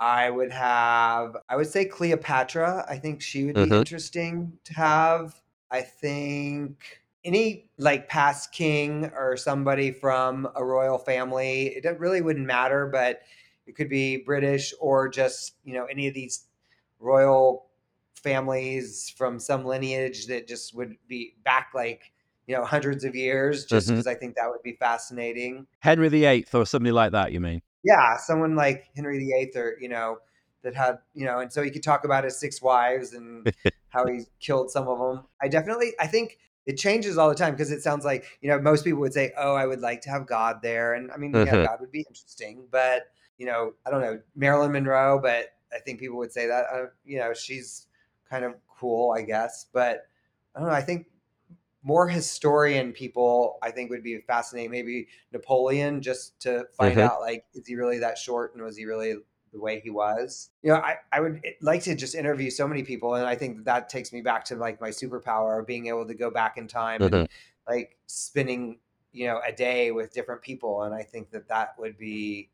I 0.00 0.30
would 0.30 0.52
have. 0.52 1.36
I 1.48 1.56
would 1.56 1.66
say 1.66 1.84
Cleopatra. 1.84 2.86
I 2.88 2.96
think 2.96 3.20
she 3.20 3.44
would 3.44 3.56
be 3.56 3.66
Mhm. 3.66 3.78
interesting 3.80 4.58
to 4.64 4.74
have. 4.74 5.42
I 5.70 5.82
think 5.82 7.02
any 7.24 7.68
like 7.76 8.08
past 8.08 8.52
king 8.52 9.06
or 9.14 9.36
somebody 9.36 9.90
from 9.90 10.48
a 10.54 10.64
royal 10.64 10.96
family. 10.96 11.66
It 11.76 11.84
really 11.98 12.22
wouldn't 12.22 12.46
matter, 12.46 12.86
but 12.86 13.20
it 13.68 13.76
could 13.76 13.88
be 13.88 14.16
British 14.16 14.74
or 14.80 15.08
just 15.08 15.54
you 15.64 15.74
know 15.74 15.84
any 15.84 16.08
of 16.08 16.14
these 16.14 16.46
royal 16.98 17.66
families 18.14 19.12
from 19.16 19.38
some 19.38 19.64
lineage 19.64 20.26
that 20.26 20.48
just 20.48 20.74
would 20.74 20.96
be 21.06 21.34
back 21.44 21.70
like 21.74 22.12
you 22.46 22.56
know 22.56 22.64
hundreds 22.64 23.04
of 23.04 23.14
years 23.14 23.64
just 23.64 23.88
because 23.88 24.06
i 24.06 24.14
think 24.14 24.34
that 24.34 24.48
would 24.48 24.62
be 24.64 24.72
fascinating 24.72 25.66
Henry 25.78 26.08
VIII 26.08 26.44
or 26.52 26.66
somebody 26.66 26.90
like 26.90 27.12
that, 27.12 27.30
you 27.32 27.40
mean? 27.40 27.62
yeah 27.84 28.16
someone 28.16 28.56
like 28.56 28.88
henry 28.96 29.18
viii 29.18 29.52
or 29.54 29.76
you 29.80 29.88
know 29.88 30.18
that 30.64 30.74
had 30.74 30.98
you 31.14 31.24
know 31.24 31.38
and 31.38 31.52
so 31.52 31.62
he 31.62 31.70
could 31.70 31.82
talk 31.82 32.04
about 32.04 32.24
his 32.24 32.38
six 32.38 32.60
wives 32.60 33.12
and 33.12 33.52
how 33.90 34.04
he 34.06 34.22
killed 34.40 34.70
some 34.70 34.88
of 34.88 34.98
them 34.98 35.24
i 35.40 35.46
definitely 35.46 35.92
i 36.00 36.06
think 36.06 36.38
it 36.66 36.76
changes 36.76 37.16
all 37.16 37.28
the 37.28 37.34
time 37.36 37.52
because 37.52 37.70
it 37.70 37.82
sounds 37.82 38.04
like 38.04 38.24
you 38.40 38.48
know 38.48 38.60
most 38.60 38.84
people 38.84 38.98
would 38.98 39.14
say 39.14 39.30
oh 39.38 39.54
i 39.54 39.64
would 39.64 39.80
like 39.80 40.00
to 40.00 40.10
have 40.10 40.26
god 40.26 40.56
there 40.60 40.94
and 40.94 41.12
i 41.12 41.16
mean 41.16 41.32
yeah 41.32 41.44
Mhm. 41.44 41.64
god 41.64 41.76
would 41.80 41.92
be 41.92 42.04
interesting 42.08 42.66
but 42.72 43.04
you 43.38 43.46
know 43.46 43.72
i 43.86 43.90
don't 43.90 44.00
know 44.00 44.20
marilyn 44.34 44.72
monroe 44.72 45.18
but 45.20 45.54
i 45.72 45.78
think 45.78 45.98
people 45.98 46.18
would 46.18 46.32
say 46.32 46.46
that 46.46 46.66
uh, 46.72 46.86
you 47.04 47.18
know 47.18 47.32
she's 47.32 47.86
kind 48.28 48.44
of 48.44 48.54
cool 48.68 49.12
i 49.16 49.22
guess 49.22 49.66
but 49.72 50.08
i 50.54 50.60
don't 50.60 50.68
know 50.68 50.74
i 50.74 50.82
think 50.82 51.06
more 51.82 52.08
historian 52.08 52.92
people 52.92 53.58
i 53.62 53.70
think 53.70 53.88
would 53.90 54.02
be 54.02 54.18
fascinating 54.26 54.70
maybe 54.70 55.06
napoleon 55.32 56.02
just 56.02 56.38
to 56.40 56.66
find 56.76 56.98
Mhm. 56.98 57.02
out 57.02 57.20
like 57.20 57.46
is 57.54 57.66
he 57.66 57.76
really 57.76 57.98
that 57.98 58.18
short 58.18 58.54
and 58.54 58.62
was 58.62 58.76
he 58.76 58.84
really 58.84 59.14
the 59.52 59.60
way 59.60 59.80
he 59.80 59.88
was 59.88 60.50
you 60.62 60.70
know 60.70 60.76
i, 60.76 60.96
I 61.12 61.20
would 61.20 61.40
like 61.62 61.82
to 61.84 61.94
just 61.94 62.14
interview 62.14 62.50
so 62.50 62.68
many 62.68 62.82
people 62.82 63.14
and 63.14 63.26
i 63.26 63.34
think 63.34 63.58
that, 63.58 63.64
that 63.64 63.88
takes 63.88 64.12
me 64.12 64.20
back 64.20 64.44
to 64.46 64.56
like 64.56 64.80
my 64.80 64.90
superpower 64.90 65.60
of 65.60 65.66
being 65.66 65.86
able 65.86 66.06
to 66.06 66.14
go 66.14 66.30
back 66.30 66.58
in 66.58 66.66
time 66.66 67.00
Mhm. 67.00 67.12
and 67.12 67.28
like 67.66 67.96
spending 68.06 68.80
you 69.12 69.26
know 69.26 69.40
a 69.46 69.52
day 69.52 69.90
with 69.90 70.12
different 70.12 70.42
people 70.42 70.82
and 70.82 70.94
i 70.94 71.02
think 71.02 71.30
that 71.30 71.48
that 71.48 71.78
would 71.78 71.96
be 71.96 72.50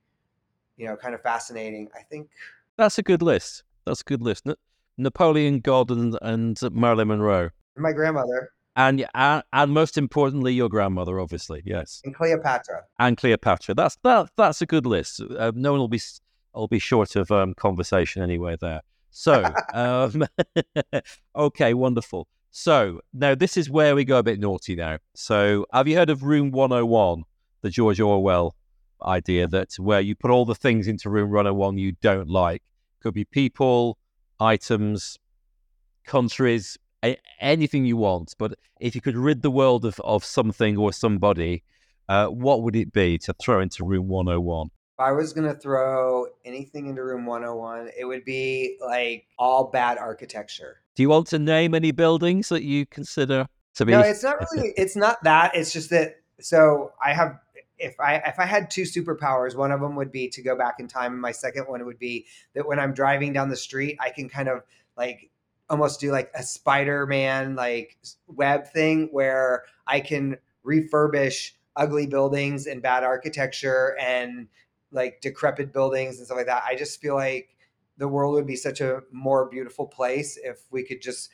you 0.76 0.86
know 0.86 0.96
kind 0.96 1.14
of 1.14 1.22
fascinating 1.22 1.88
i 1.98 2.02
think 2.02 2.28
That's 2.76 2.98
a 2.98 3.02
good 3.02 3.22
list. 3.22 3.62
That's 3.86 4.00
a 4.00 4.04
good 4.04 4.22
list. 4.22 4.46
Na- 4.46 4.54
Napoleon, 4.96 5.60
God, 5.60 5.90
and, 5.90 6.18
and 6.22 6.58
Marilyn 6.72 7.08
Monroe. 7.08 7.50
my 7.76 7.92
grandmother 7.92 8.50
And, 8.76 9.06
and 9.14 9.42
and 9.52 9.70
most 9.72 9.96
importantly, 9.98 10.52
your 10.54 10.68
grandmother, 10.68 11.20
obviously, 11.20 11.62
yes. 11.64 12.00
and 12.04 12.14
cleopatra 12.14 12.82
and 12.98 13.16
Cleopatra. 13.16 13.74
That's 13.74 13.96
that. 14.02 14.30
That's 14.36 14.60
a 14.62 14.66
good 14.66 14.86
list. 14.86 15.20
Uh, 15.20 15.52
no 15.54 15.70
one 15.72 15.80
will 15.80 15.88
be 15.88 16.00
will 16.54 16.66
be 16.68 16.80
short 16.80 17.14
of 17.16 17.30
um, 17.30 17.54
conversation 17.54 18.22
anyway 18.22 18.56
there. 18.60 18.80
So, 19.10 19.44
um, 19.74 20.24
okay, 21.36 21.74
wonderful. 21.74 22.26
So 22.50 23.00
now 23.12 23.34
this 23.36 23.56
is 23.56 23.68
where 23.70 23.94
we 23.94 24.04
go 24.04 24.18
a 24.18 24.22
bit 24.22 24.40
naughty 24.40 24.74
now. 24.74 24.98
So, 25.14 25.66
have 25.72 25.86
you 25.88 25.96
heard 25.96 26.10
of 26.10 26.22
Room 26.24 26.50
One 26.50 26.70
Hundred 26.70 26.86
One, 26.86 27.22
the 27.62 27.70
George 27.70 28.00
Orwell 28.00 28.54
idea 29.04 29.46
that 29.48 29.74
where 29.78 30.00
you 30.00 30.14
put 30.14 30.30
all 30.30 30.44
the 30.44 30.54
things 30.54 30.88
into 30.88 31.10
Room 31.10 31.34
Hundred 31.34 31.54
One 31.54 31.78
you 31.78 31.92
don't 32.00 32.28
like? 32.28 32.62
Could 33.00 33.14
be 33.14 33.24
people, 33.24 33.98
items, 34.40 35.18
countries, 36.04 36.78
a- 37.04 37.18
anything 37.40 37.84
you 37.84 37.96
want. 37.96 38.34
But 38.38 38.54
if 38.80 38.94
you 38.94 39.00
could 39.00 39.16
rid 39.16 39.42
the 39.42 39.50
world 39.50 39.84
of, 39.84 40.00
of 40.00 40.24
something 40.24 40.76
or 40.76 40.92
somebody, 40.92 41.62
uh, 42.08 42.26
what 42.26 42.62
would 42.62 42.76
it 42.76 42.92
be 42.92 43.18
to 43.18 43.34
throw 43.34 43.60
into 43.60 43.84
room 43.84 44.08
101? 44.08 44.68
If 44.96 45.00
I 45.00 45.12
was 45.12 45.32
going 45.32 45.52
to 45.52 45.58
throw 45.58 46.26
anything 46.44 46.86
into 46.86 47.02
room 47.02 47.26
101, 47.26 47.90
it 47.98 48.04
would 48.04 48.24
be 48.24 48.76
like 48.80 49.26
all 49.38 49.64
bad 49.64 49.98
architecture. 49.98 50.80
Do 50.94 51.02
you 51.02 51.08
want 51.08 51.26
to 51.28 51.38
name 51.38 51.74
any 51.74 51.90
buildings 51.90 52.48
that 52.50 52.62
you 52.62 52.86
consider 52.86 53.46
to 53.74 53.84
be? 53.84 53.92
No, 53.92 54.00
it's 54.00 54.22
not 54.22 54.36
really. 54.52 54.72
It's 54.76 54.94
not 54.94 55.22
that. 55.24 55.56
It's 55.56 55.72
just 55.72 55.90
that. 55.90 56.20
So 56.40 56.92
I 57.04 57.12
have. 57.12 57.40
If 57.84 58.00
I 58.00 58.16
if 58.16 58.38
I 58.38 58.46
had 58.46 58.70
two 58.70 58.82
superpowers, 58.82 59.56
one 59.56 59.72
of 59.72 59.80
them 59.80 59.94
would 59.96 60.10
be 60.10 60.28
to 60.28 60.42
go 60.42 60.56
back 60.56 60.76
in 60.78 60.88
time, 60.88 61.12
and 61.12 61.20
my 61.20 61.32
second 61.32 61.64
one 61.64 61.84
would 61.84 61.98
be 61.98 62.26
that 62.54 62.66
when 62.66 62.80
I'm 62.80 62.94
driving 62.94 63.32
down 63.32 63.48
the 63.48 63.56
street, 63.56 63.96
I 64.00 64.10
can 64.10 64.28
kind 64.28 64.48
of 64.48 64.62
like 64.96 65.30
almost 65.68 66.00
do 66.00 66.10
like 66.10 66.30
a 66.34 66.42
Spider-Man 66.42 67.56
like 67.56 67.96
web 68.26 68.66
thing 68.72 69.08
where 69.12 69.64
I 69.86 70.00
can 70.00 70.36
refurbish 70.64 71.52
ugly 71.76 72.06
buildings 72.06 72.66
and 72.66 72.82
bad 72.82 73.04
architecture 73.04 73.96
and 74.00 74.48
like 74.92 75.20
decrepit 75.20 75.72
buildings 75.72 76.18
and 76.18 76.26
stuff 76.26 76.36
like 76.36 76.46
that. 76.46 76.64
I 76.66 76.76
just 76.76 77.00
feel 77.00 77.14
like 77.14 77.56
the 77.96 78.08
world 78.08 78.34
would 78.34 78.46
be 78.46 78.56
such 78.56 78.80
a 78.80 79.02
more 79.12 79.48
beautiful 79.48 79.86
place 79.86 80.38
if 80.42 80.60
we 80.70 80.84
could 80.84 81.00
just 81.00 81.30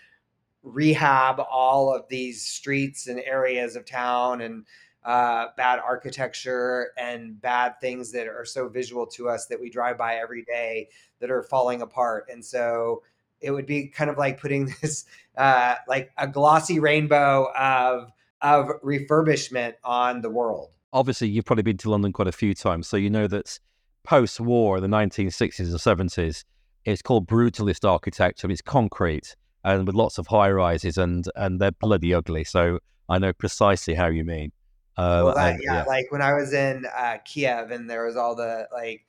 rehab 0.63 1.41
all 1.51 1.95
of 1.95 2.09
these 2.09 2.43
streets 2.43 3.07
and 3.07 3.21
areas 3.21 3.77
of 3.77 3.87
town 3.87 4.41
and 4.41 4.67
uh, 5.05 5.47
bad 5.57 5.79
architecture 5.79 6.93
and 6.97 7.41
bad 7.41 7.81
things 7.81 8.13
that 8.13 8.27
are 8.27 8.45
so 8.45 8.69
visual 8.69 9.07
to 9.07 9.29
us 9.29 9.47
that 9.47 9.61
we 9.61 9.71
drive 9.71 9.97
by 9.97 10.17
every 10.17 10.43
day 10.45 10.89
that 11.21 11.31
are 11.31 11.43
falling 11.43 11.83
apart. 11.83 12.27
And 12.31 12.45
so 12.45 13.03
it 13.41 13.51
would 13.51 13.67
be 13.67 13.87
kind 13.87 14.11
of 14.11 14.19
like 14.19 14.41
putting 14.41 14.67
this 14.83 15.07
uh, 15.37 15.77
like 15.89 16.11
a 16.19 16.27
glossy 16.27 16.79
rainbow 16.79 17.51
of 17.59 18.13
of 18.43 18.69
refurbishment 18.83 19.75
on 19.85 20.23
the 20.23 20.31
world. 20.31 20.71
Obviously, 20.93 21.29
you've 21.29 21.45
probably 21.45 21.63
been 21.63 21.77
to 21.77 21.91
London 21.91 22.13
quite 22.13 22.29
a 22.29 22.33
few 22.33 22.55
times, 22.55 22.89
so 22.89 22.97
you 22.97 23.11
know 23.11 23.27
that 23.27 23.59
post-war, 24.03 24.81
the 24.81 24.87
1960s 24.87 25.59
and 25.59 26.09
70s, 26.09 26.45
it's 26.87 27.03
called 27.03 27.29
brutalist 27.29 27.89
architecture. 27.89 28.51
It's 28.51 28.63
concrete 28.63 29.37
and 29.63 29.87
with 29.87 29.95
lots 29.95 30.19
of 30.19 30.29
high 30.29 30.51
rises, 30.51 30.97
and 30.97 31.27
and 31.37 31.61
they're 31.61 31.73
bloody 31.73 32.15
ugly. 32.15 32.45
So 32.45 32.79
I 33.09 33.19
know 33.19 33.33
precisely 33.33 33.95
how 33.95 34.09
you 34.09 34.25
mean. 34.25 34.53
Uh, 34.97 35.23
well, 35.25 35.35
that, 35.35 35.55
and, 35.55 35.63
yeah, 35.65 35.75
yeah, 35.75 35.85
like 35.85 36.11
when 36.11 36.23
I 36.23 36.35
was 36.35 36.53
in 36.53 36.85
uh, 36.97 37.19
Kiev, 37.25 37.71
and 37.71 37.89
there 37.89 38.07
was 38.07 38.17
all 38.17 38.35
the 38.35 38.69
like 38.73 39.05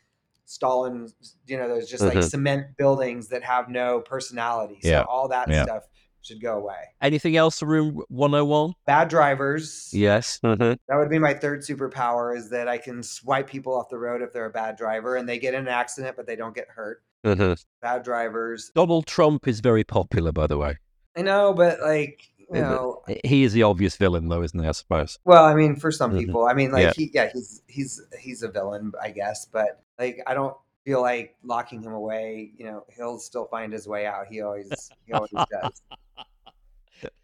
Stalin, 0.46 1.10
you 1.48 1.58
know, 1.58 1.68
there's 1.68 1.90
just 1.90 2.04
like 2.04 2.14
mm-hmm. 2.14 2.28
cement 2.28 2.78
buildings 2.78 3.30
that 3.30 3.44
have 3.44 3.70
no 3.70 4.02
personality. 4.02 4.80
So 4.84 4.90
yeah. 4.90 5.04
all 5.04 5.28
that 5.30 5.50
yeah. 5.50 5.64
stuff 5.64 5.84
should 6.22 6.42
go 6.42 6.58
away. 6.58 6.76
Anything 7.02 7.36
else 7.36 7.62
room 7.64 8.02
101? 8.10 8.74
Bad 8.86 9.08
drivers. 9.08 9.90
Yes. 9.94 10.40
Mm-hmm. 10.44 10.74
That 10.88 10.98
would 10.98 11.10
be 11.10 11.20
my 11.20 11.34
third 11.34 11.62
superpower 11.62 12.36
is 12.36 12.50
that 12.50 12.68
I 12.68 12.78
can 12.78 13.02
swipe 13.02 13.50
people 13.50 13.74
off 13.74 13.90
the 13.90 13.98
road 13.98 14.22
if 14.22 14.34
they're 14.34 14.46
a 14.46 14.52
bad 14.52 14.76
driver 14.78 15.16
and 15.16 15.28
they 15.28 15.40
get 15.40 15.54
in 15.54 15.62
an 15.62 15.68
accident, 15.68 16.16
but 16.16 16.28
they 16.28 16.36
don't 16.36 16.56
get 16.56 16.68
hurt. 16.70 17.04
Mm-hmm. 17.26 17.54
Bad 17.82 18.04
drivers. 18.04 18.72
Donald 18.76 19.08
Trump 19.08 19.48
is 19.48 19.60
very 19.60 19.84
popular, 19.84 20.32
by 20.32 20.48
the 20.48 20.58
way. 20.58 20.78
I 21.16 21.22
know, 21.22 21.54
but 21.54 21.82
like, 21.82 22.31
you 22.54 22.62
know, 22.62 23.02
he 23.24 23.44
is 23.44 23.54
the 23.54 23.64
obvious 23.64 23.96
villain, 23.96 24.28
though, 24.28 24.44
isn't 24.44 24.60
he? 24.60 24.68
I 24.68 24.72
suppose. 24.72 25.20
Well, 25.24 25.46
I 25.46 25.54
mean, 25.54 25.76
for 25.76 25.92
some 25.92 26.12
mm-hmm. 26.12 26.20
people, 26.20 26.46
I 26.46 26.54
mean, 26.54 26.72
like, 26.72 26.84
yeah. 26.84 26.94
He, 26.96 27.12
yeah, 27.14 27.30
he's 27.34 27.62
he's 27.68 28.02
he's 28.20 28.44
a 28.44 28.50
villain, 28.50 28.92
I 29.02 29.12
guess, 29.12 29.46
but 29.46 29.82
like, 29.98 30.22
I 30.28 30.34
don't 30.34 30.56
feel 30.84 31.02
like 31.02 31.36
locking 31.44 31.82
him 31.82 31.94
away. 31.94 32.52
You 32.58 32.66
know, 32.66 32.86
he'll 32.96 33.20
still 33.20 33.46
find 33.46 33.72
his 33.72 33.88
way 33.88 34.06
out. 34.06 34.28
He 34.30 34.42
always 34.42 34.92
he 35.06 35.14
always 35.14 35.32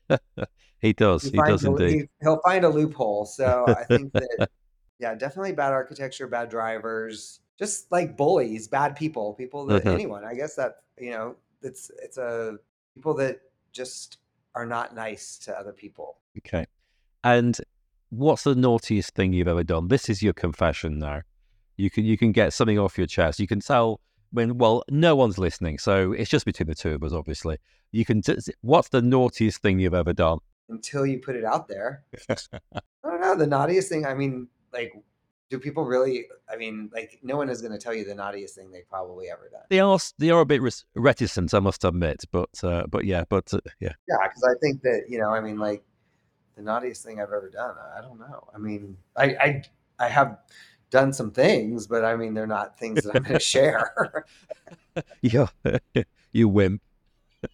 does. 0.09 0.19
he 0.79 0.93
does. 0.93 1.23
He, 1.23 1.31
he 1.31 1.37
does 1.37 1.65
a, 1.65 1.67
indeed. 1.67 2.09
He, 2.21 2.27
will 2.27 2.41
find 2.43 2.65
a 2.65 2.69
loophole. 2.69 3.25
So 3.25 3.65
I 3.79 3.83
think 3.83 4.13
that, 4.13 4.49
yeah, 4.99 5.15
definitely 5.15 5.53
bad 5.53 5.73
architecture, 5.73 6.27
bad 6.27 6.49
drivers, 6.49 7.41
just 7.57 7.91
like 7.91 8.17
bullies, 8.17 8.67
bad 8.67 8.95
people, 8.95 9.33
people 9.33 9.65
that 9.67 9.85
uh-huh. 9.85 9.93
anyone. 9.93 10.23
I 10.23 10.35
guess 10.35 10.55
that 10.55 10.77
you 10.97 11.11
know, 11.11 11.35
it's 11.61 11.91
it's 12.01 12.17
a 12.17 12.57
people 12.95 13.13
that 13.15 13.41
just 13.71 14.17
are 14.57 14.65
not 14.65 14.95
nice 14.95 15.37
to 15.39 15.57
other 15.57 15.73
people. 15.73 16.17
Okay, 16.39 16.65
and 17.23 17.57
what's 18.09 18.43
the 18.43 18.55
naughtiest 18.55 19.15
thing 19.15 19.33
you've 19.33 19.47
ever 19.47 19.63
done? 19.63 19.87
This 19.87 20.09
is 20.09 20.21
your 20.21 20.33
confession 20.33 20.99
now. 20.99 21.21
You 21.77 21.89
can 21.89 22.05
you 22.05 22.17
can 22.17 22.31
get 22.31 22.53
something 22.53 22.79
off 22.79 22.97
your 22.97 23.07
chest. 23.07 23.39
You 23.39 23.47
can 23.47 23.59
tell 23.59 24.01
when 24.31 24.57
well, 24.57 24.83
no 24.89 25.15
one's 25.15 25.37
listening, 25.37 25.77
so 25.77 26.11
it's 26.11 26.29
just 26.29 26.45
between 26.45 26.67
the 26.67 26.75
two 26.75 26.93
of 26.93 27.03
us, 27.03 27.13
obviously 27.13 27.57
you 27.91 28.05
can. 28.05 28.21
T- 28.21 28.37
what's 28.61 28.89
the 28.89 29.01
naughtiest 29.01 29.61
thing 29.61 29.79
you've 29.79 29.93
ever 29.93 30.13
done? 30.13 30.39
Until 30.69 31.05
you 31.05 31.19
put 31.19 31.35
it 31.35 31.45
out 31.45 31.67
there. 31.67 32.03
I 32.29 32.35
don't 33.03 33.21
know. 33.21 33.35
The 33.35 33.47
naughtiest 33.47 33.89
thing. 33.89 34.05
I 34.05 34.13
mean, 34.13 34.47
like, 34.73 34.93
do 35.49 35.59
people 35.59 35.85
really? 35.85 36.25
I 36.51 36.57
mean, 36.57 36.89
like, 36.93 37.19
no 37.23 37.37
one 37.37 37.49
is 37.49 37.61
going 37.61 37.71
to 37.71 37.77
tell 37.77 37.93
you 37.93 38.03
the 38.03 38.15
naughtiest 38.15 38.55
thing 38.55 38.71
they've 38.71 38.89
probably 38.89 39.29
ever 39.29 39.49
done. 39.51 39.61
They 39.69 39.79
are. 39.79 39.97
They 40.17 40.29
are 40.29 40.41
a 40.41 40.45
bit 40.45 40.61
reticent, 40.95 41.53
I 41.53 41.59
must 41.59 41.83
admit. 41.83 42.25
But, 42.31 42.49
uh, 42.63 42.87
but 42.87 43.05
yeah, 43.05 43.23
but 43.29 43.53
uh, 43.53 43.59
yeah, 43.79 43.93
yeah. 44.07 44.15
Because 44.23 44.43
I 44.43 44.59
think 44.61 44.81
that 44.81 45.05
you 45.07 45.19
know, 45.19 45.29
I 45.29 45.41
mean, 45.41 45.57
like, 45.57 45.83
the 46.57 46.63
naughtiest 46.63 47.05
thing 47.05 47.21
I've 47.21 47.31
ever 47.31 47.49
done. 47.53 47.75
I 47.95 48.01
don't 48.01 48.19
know. 48.19 48.47
I 48.53 48.57
mean, 48.57 48.97
I, 49.15 49.25
I, 49.25 49.63
I 49.99 50.09
have 50.09 50.37
done 50.89 51.13
some 51.13 51.31
things, 51.31 51.87
but 51.87 52.03
I 52.03 52.15
mean, 52.15 52.33
they're 52.33 52.47
not 52.47 52.77
things 52.77 53.03
that 53.03 53.15
I'm 53.15 53.23
going 53.23 53.33
to 53.39 53.39
share. 53.39 54.25
yeah, 55.21 55.47
you 56.31 56.49
wimp. 56.49 56.81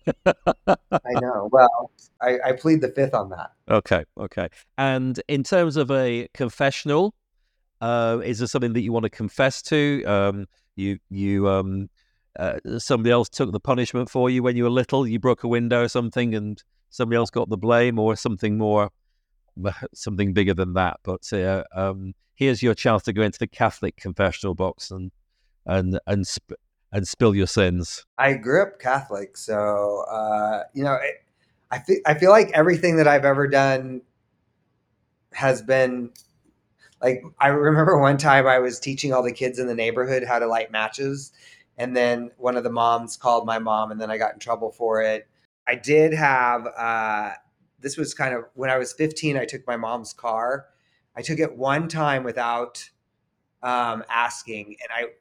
I 0.08 1.14
know. 1.20 1.50
Well, 1.52 1.92
I, 2.22 2.40
I 2.46 2.52
plead 2.54 2.82
the 2.82 2.90
fifth 2.90 3.14
on 3.14 3.30
that. 3.32 3.52
Okay, 3.70 4.06
okay. 4.18 4.48
And 4.78 5.22
in 5.28 5.44
terms 5.44 5.76
of 5.76 5.92
a 5.92 6.30
confessional, 6.34 7.14
uh, 7.84 8.20
is 8.24 8.40
there 8.40 8.48
something 8.48 8.72
that 8.72 8.82
you 8.82 8.94
want 8.94 9.04
to 9.04 9.10
confess 9.10 9.62
to? 9.62 10.04
Um, 10.06 10.46
you 10.78 11.00
you 11.10 11.50
um, 11.50 11.90
uh, 12.40 12.60
somebody 12.78 13.12
else 13.12 13.28
took 13.28 13.52
the 13.52 13.60
punishment 13.60 14.10
for 14.10 14.30
you 14.30 14.42
when 14.42 14.56
you 14.56 14.64
were 14.64 14.70
little. 14.70 15.06
You 15.06 15.20
broke 15.20 15.44
a 15.44 15.50
window 15.50 15.84
or 15.84 15.90
something, 15.90 16.34
and 16.34 16.64
somebody 16.90 17.18
else 17.18 17.30
got 17.30 17.50
the 17.50 17.58
blame, 17.58 18.00
or 18.00 18.16
something 18.16 18.58
more, 18.58 18.90
something 19.94 20.32
bigger 20.32 20.54
than 20.54 20.76
that. 20.76 21.02
But 21.04 21.32
uh, 21.34 21.66
um, 21.76 22.14
here's 22.36 22.64
your 22.64 22.74
chance 22.74 23.04
to 23.04 23.12
go 23.12 23.22
into 23.22 23.40
the 23.40 23.48
Catholic 23.48 23.98
confessional 23.98 24.56
box 24.56 24.90
and 24.90 25.12
and 25.66 26.00
and 26.08 26.26
sp- 26.26 26.56
and 26.94 27.06
spill 27.06 27.36
your 27.36 27.48
sins? 27.48 28.06
I 28.18 28.36
grew 28.36 28.62
up 28.62 28.80
Catholic, 28.80 29.36
so 29.36 30.06
uh, 30.10 30.64
you 30.74 30.86
know, 30.86 30.98
it, 31.02 31.26
I 31.70 31.82
I 32.06 32.14
feel 32.14 32.32
like 32.32 32.50
everything 32.54 32.96
that 32.96 33.10
I've 33.10 33.26
ever 33.26 33.46
done 33.46 34.04
has 35.34 35.62
been 35.62 36.12
like 37.04 37.22
I 37.40 37.50
remember 37.50 38.00
one 38.00 38.18
time 38.18 38.48
I 38.48 38.60
was 38.60 38.80
teaching 38.80 39.14
all 39.14 39.22
the 39.22 39.34
kids 39.34 39.60
in 39.60 39.68
the 39.68 39.76
neighborhood 39.76 40.24
how 40.24 40.40
to 40.40 40.48
light 40.48 40.72
matches, 40.72 41.34
and 41.78 41.96
then 41.96 42.32
one 42.38 42.56
of 42.56 42.64
the 42.64 42.72
moms 42.72 43.18
called 43.18 43.46
my 43.46 43.60
mom, 43.60 43.92
and 43.92 44.00
then 44.00 44.10
I 44.10 44.18
got 44.18 44.34
in 44.34 44.40
trouble 44.40 44.72
for 44.72 45.02
it. 45.02 45.28
I 45.68 45.76
did 45.76 46.14
have 46.14 46.66
uh, 46.66 47.32
this 47.80 47.98
was 47.98 48.14
kind 48.14 48.34
of 48.34 48.46
when 48.54 48.70
I 48.70 48.78
was 48.78 48.94
15. 48.94 49.38
I 49.38 49.46
took 49.46 49.68
my 49.68 49.76
mom's 49.76 50.14
car. 50.14 50.68
I 51.16 51.22
took 51.22 51.40
it 51.40 51.56
one 51.56 51.90
time 51.90 52.24
without 52.24 52.90
um, 53.62 54.04
asking, 54.10 54.78
and 54.82 54.90
I 54.92 55.12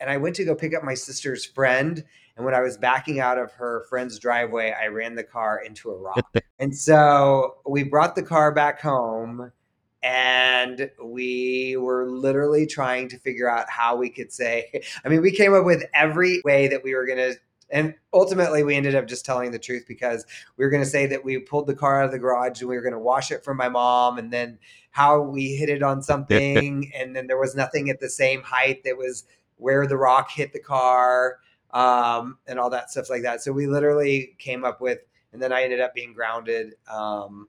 and 0.00 0.10
I 0.10 0.16
went 0.16 0.34
to 0.36 0.44
go 0.44 0.54
pick 0.54 0.74
up 0.74 0.82
my 0.82 0.94
sister's 0.94 1.46
friend. 1.46 2.04
And 2.36 2.44
when 2.44 2.54
I 2.54 2.60
was 2.60 2.76
backing 2.76 3.20
out 3.20 3.38
of 3.38 3.52
her 3.52 3.84
friend's 3.88 4.18
driveway, 4.18 4.72
I 4.72 4.86
ran 4.86 5.14
the 5.14 5.24
car 5.24 5.62
into 5.64 5.90
a 5.90 5.96
rock. 5.96 6.34
and 6.58 6.74
so 6.74 7.56
we 7.66 7.84
brought 7.84 8.16
the 8.16 8.22
car 8.22 8.52
back 8.52 8.80
home 8.80 9.52
and 10.02 10.90
we 11.02 11.76
were 11.76 12.08
literally 12.08 12.66
trying 12.66 13.08
to 13.08 13.18
figure 13.18 13.50
out 13.50 13.68
how 13.68 13.96
we 13.96 14.08
could 14.08 14.32
say, 14.32 14.82
I 15.04 15.08
mean, 15.08 15.20
we 15.20 15.32
came 15.32 15.54
up 15.54 15.64
with 15.64 15.84
every 15.94 16.40
way 16.44 16.68
that 16.68 16.82
we 16.82 16.94
were 16.94 17.06
going 17.06 17.18
to 17.18 17.36
and 17.72 17.94
ultimately 18.12 18.64
we 18.64 18.74
ended 18.74 18.96
up 18.96 19.06
just 19.06 19.24
telling 19.24 19.52
the 19.52 19.58
truth 19.58 19.84
because 19.86 20.26
we 20.56 20.64
were 20.64 20.70
going 20.70 20.82
to 20.82 20.88
say 20.88 21.06
that 21.06 21.24
we 21.24 21.38
pulled 21.38 21.68
the 21.68 21.74
car 21.74 22.00
out 22.00 22.06
of 22.06 22.10
the 22.10 22.18
garage 22.18 22.60
and 22.60 22.68
we 22.68 22.74
were 22.74 22.82
going 22.82 22.92
to 22.92 22.98
wash 22.98 23.30
it 23.30 23.44
for 23.44 23.54
my 23.54 23.68
mom 23.68 24.18
and 24.18 24.32
then 24.32 24.58
how 24.90 25.20
we 25.20 25.54
hit 25.54 25.68
it 25.68 25.80
on 25.80 26.02
something 26.02 26.90
and 26.96 27.14
then 27.14 27.28
there 27.28 27.38
was 27.38 27.54
nothing 27.54 27.88
at 27.88 28.00
the 28.00 28.08
same 28.08 28.42
height 28.42 28.82
that 28.82 28.98
was 28.98 29.24
where 29.56 29.86
the 29.86 29.96
rock 29.96 30.30
hit 30.30 30.52
the 30.52 30.58
car 30.58 31.38
um, 31.72 32.38
and 32.46 32.58
all 32.58 32.70
that 32.70 32.90
stuff 32.90 33.10
like 33.10 33.22
that. 33.22 33.42
So 33.42 33.52
we 33.52 33.66
literally 33.66 34.34
came 34.38 34.64
up 34.64 34.80
with, 34.80 34.98
and 35.32 35.40
then 35.40 35.52
I 35.52 35.62
ended 35.62 35.80
up 35.80 35.94
being 35.94 36.12
grounded 36.12 36.74
um, 36.90 37.48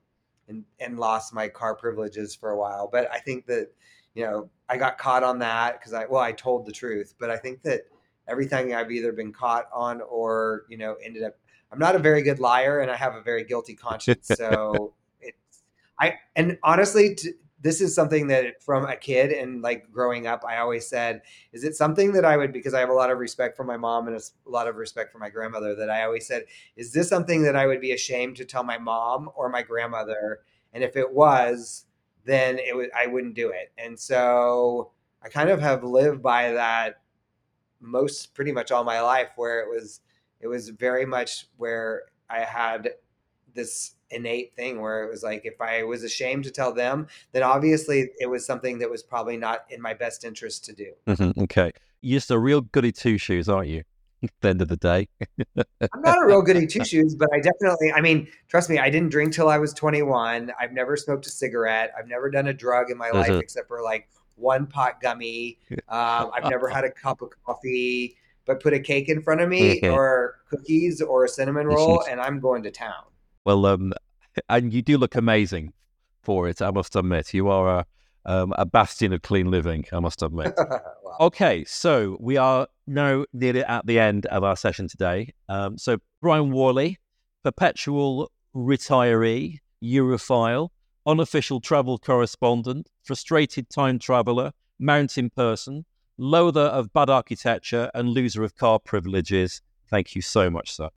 and, 0.52 0.64
and 0.80 0.98
lost 0.98 1.32
my 1.34 1.48
car 1.48 1.74
privileges 1.74 2.34
for 2.34 2.50
a 2.50 2.58
while. 2.58 2.88
But 2.90 3.10
I 3.10 3.18
think 3.18 3.46
that, 3.46 3.68
you 4.14 4.24
know, 4.24 4.50
I 4.68 4.76
got 4.76 4.98
caught 4.98 5.22
on 5.22 5.38
that 5.40 5.78
because 5.78 5.92
I, 5.92 6.06
well, 6.06 6.20
I 6.20 6.32
told 6.32 6.66
the 6.66 6.72
truth, 6.72 7.14
but 7.18 7.30
I 7.30 7.36
think 7.36 7.62
that 7.62 7.82
everything 8.28 8.74
I've 8.74 8.90
either 8.90 9.12
been 9.12 9.32
caught 9.32 9.68
on 9.72 10.00
or, 10.02 10.64
you 10.68 10.76
know, 10.76 10.96
ended 11.02 11.22
up, 11.22 11.38
I'm 11.70 11.78
not 11.78 11.96
a 11.96 11.98
very 11.98 12.22
good 12.22 12.38
liar 12.38 12.80
and 12.80 12.90
I 12.90 12.96
have 12.96 13.14
a 13.14 13.22
very 13.22 13.44
guilty 13.44 13.74
conscience. 13.74 14.30
So 14.36 14.94
it's, 15.20 15.62
I, 15.98 16.14
and 16.36 16.58
honestly, 16.62 17.14
to, 17.14 17.32
this 17.62 17.80
is 17.80 17.94
something 17.94 18.26
that 18.26 18.60
from 18.60 18.84
a 18.84 18.96
kid 18.96 19.30
and 19.30 19.62
like 19.62 19.90
growing 19.92 20.26
up, 20.26 20.44
I 20.46 20.58
always 20.58 20.86
said, 20.86 21.22
is 21.52 21.62
it 21.62 21.76
something 21.76 22.12
that 22.12 22.24
I 22.24 22.36
would, 22.36 22.52
because 22.52 22.74
I 22.74 22.80
have 22.80 22.88
a 22.88 22.94
lot 22.94 23.10
of 23.10 23.18
respect 23.18 23.56
for 23.56 23.62
my 23.62 23.76
mom 23.76 24.08
and 24.08 24.16
a 24.16 24.50
lot 24.50 24.66
of 24.66 24.76
respect 24.76 25.12
for 25.12 25.18
my 25.18 25.30
grandmother, 25.30 25.76
that 25.76 25.88
I 25.88 26.02
always 26.02 26.26
said, 26.26 26.44
is 26.76 26.92
this 26.92 27.08
something 27.08 27.42
that 27.44 27.54
I 27.54 27.66
would 27.66 27.80
be 27.80 27.92
ashamed 27.92 28.36
to 28.36 28.44
tell 28.44 28.64
my 28.64 28.78
mom 28.78 29.30
or 29.36 29.48
my 29.48 29.62
grandmother? 29.62 30.40
And 30.72 30.82
if 30.82 30.96
it 30.96 31.12
was, 31.12 31.86
then 32.24 32.58
it 32.58 32.74
would, 32.74 32.90
I 32.98 33.06
wouldn't 33.06 33.34
do 33.34 33.50
it. 33.50 33.70
And 33.78 33.98
so 33.98 34.90
I 35.22 35.28
kind 35.28 35.48
of 35.48 35.60
have 35.60 35.84
lived 35.84 36.20
by 36.20 36.52
that 36.52 37.00
most 37.80 38.34
pretty 38.34 38.50
much 38.50 38.72
all 38.72 38.82
my 38.82 39.00
life 39.00 39.30
where 39.36 39.60
it 39.60 39.68
was, 39.68 40.00
it 40.40 40.48
was 40.48 40.70
very 40.70 41.06
much 41.06 41.46
where 41.58 42.02
I 42.28 42.40
had 42.40 42.90
this 43.54 43.94
innate 44.12 44.54
thing 44.54 44.80
where 44.80 45.04
it 45.04 45.10
was 45.10 45.22
like 45.22 45.42
if 45.44 45.60
I 45.60 45.82
was 45.82 46.02
ashamed 46.04 46.44
to 46.44 46.50
tell 46.50 46.72
them, 46.72 47.06
then 47.32 47.42
obviously 47.42 48.10
it 48.20 48.26
was 48.26 48.44
something 48.46 48.78
that 48.78 48.90
was 48.90 49.02
probably 49.02 49.36
not 49.36 49.64
in 49.70 49.80
my 49.80 49.94
best 49.94 50.24
interest 50.24 50.64
to 50.66 50.72
do. 50.72 50.92
Mm-hmm, 51.06 51.42
okay, 51.44 51.72
you're 52.00 52.18
just 52.18 52.30
a 52.30 52.38
real 52.38 52.60
goody 52.60 52.92
two 52.92 53.18
shoes, 53.18 53.48
aren't 53.48 53.68
you? 53.68 53.82
At 54.22 54.30
the 54.40 54.48
end 54.50 54.62
of 54.62 54.68
the 54.68 54.76
day, 54.76 55.08
I'm 55.56 56.00
not 56.00 56.16
a 56.22 56.24
real 56.24 56.42
goody 56.42 56.64
two 56.66 56.84
shoes, 56.84 57.16
but 57.16 57.28
I 57.34 57.40
definitely, 57.40 57.92
I 57.92 58.00
mean, 58.00 58.28
trust 58.46 58.70
me, 58.70 58.78
I 58.78 58.88
didn't 58.88 59.10
drink 59.10 59.32
till 59.32 59.48
I 59.48 59.58
was 59.58 59.72
21. 59.72 60.52
I've 60.60 60.72
never 60.72 60.96
smoked 60.96 61.26
a 61.26 61.30
cigarette. 61.30 61.92
I've 61.98 62.06
never 62.06 62.30
done 62.30 62.46
a 62.46 62.52
drug 62.54 62.90
in 62.90 62.96
my 62.96 63.10
life 63.10 63.30
Mhm. 63.30 63.40
except 63.40 63.66
for 63.66 63.82
like 63.82 64.08
one 64.36 64.66
pot 64.68 65.00
gummy. 65.00 65.58
Um, 65.88 66.30
I've 66.32 66.48
never 66.48 66.68
had 66.68 66.84
a 66.84 66.90
cup 67.02 67.20
of 67.20 67.30
coffee. 67.44 68.16
But 68.44 68.60
put 68.60 68.72
a 68.72 68.80
cake 68.80 69.08
in 69.08 69.22
front 69.22 69.40
of 69.40 69.48
me 69.48 69.80
Mhm. 69.80 69.92
or 69.92 70.40
cookies 70.50 71.00
or 71.00 71.24
a 71.24 71.28
cinnamon 71.28 71.68
roll, 71.68 72.02
and 72.10 72.20
I'm 72.20 72.40
going 72.40 72.64
to 72.64 72.72
town. 72.72 73.04
Well, 73.44 73.66
um, 73.66 73.92
and 74.48 74.72
you 74.72 74.82
do 74.82 74.98
look 74.98 75.14
amazing 75.14 75.72
for 76.22 76.48
it. 76.48 76.62
I 76.62 76.70
must 76.70 76.96
admit, 76.96 77.34
you 77.34 77.48
are 77.48 77.80
a 77.80 77.86
um, 78.24 78.52
a 78.56 78.64
bastion 78.64 79.12
of 79.12 79.22
clean 79.22 79.50
living. 79.50 79.84
I 79.92 80.00
must 80.00 80.22
admit. 80.22 80.54
Wow. 80.56 81.16
Okay, 81.20 81.64
so 81.64 82.16
we 82.20 82.36
are 82.36 82.68
now 82.86 83.24
nearly 83.32 83.64
at 83.64 83.86
the 83.86 83.98
end 83.98 84.26
of 84.26 84.44
our 84.44 84.56
session 84.56 84.88
today. 84.88 85.32
Um, 85.48 85.78
so, 85.78 85.98
Brian 86.20 86.52
Worley, 86.52 86.98
perpetual 87.42 88.30
retiree, 88.54 89.58
Europhile, 89.82 90.68
unofficial 91.06 91.60
travel 91.60 91.98
correspondent, 91.98 92.88
frustrated 93.02 93.68
time 93.68 93.98
traveler, 93.98 94.52
mountain 94.78 95.30
person, 95.30 95.84
loather 96.16 96.60
of 96.60 96.92
bad 96.92 97.10
architecture, 97.10 97.90
and 97.94 98.08
loser 98.08 98.44
of 98.44 98.54
car 98.56 98.78
privileges. 98.78 99.62
Thank 99.88 100.14
you 100.14 100.22
so 100.22 100.48
much, 100.48 100.72
sir. 100.74 100.88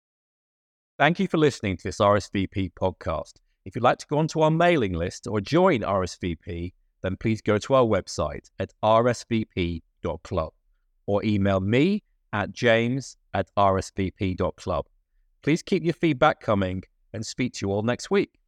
Thank 0.98 1.20
you 1.20 1.28
for 1.28 1.38
listening 1.38 1.76
to 1.76 1.84
this 1.84 1.98
RSVP 1.98 2.72
podcast. 2.72 3.34
If 3.66 3.76
you'd 3.76 3.84
like 3.84 3.98
to 3.98 4.08
go 4.08 4.18
onto 4.18 4.40
our 4.40 4.50
mailing 4.50 4.94
list 4.94 5.28
or 5.28 5.42
join 5.42 5.82
RSVP, 5.82 6.72
then 7.04 7.18
please 7.18 7.42
go 7.42 7.58
to 7.58 7.74
our 7.74 7.84
website 7.84 8.50
at 8.60 8.72
rsvp.club 8.82 10.54
or 11.06 11.26
email 11.26 11.60
me 11.60 12.02
at 12.32 12.54
james 12.54 13.18
at 13.34 13.50
rsvp.club. 13.58 14.86
Please 15.44 15.62
keep 15.62 15.84
your 15.84 15.94
feedback 15.94 16.40
coming 16.40 16.82
and 17.12 17.26
speak 17.26 17.52
to 17.56 17.66
you 17.66 17.74
all 17.74 17.84
next 17.84 18.10
week. 18.10 18.40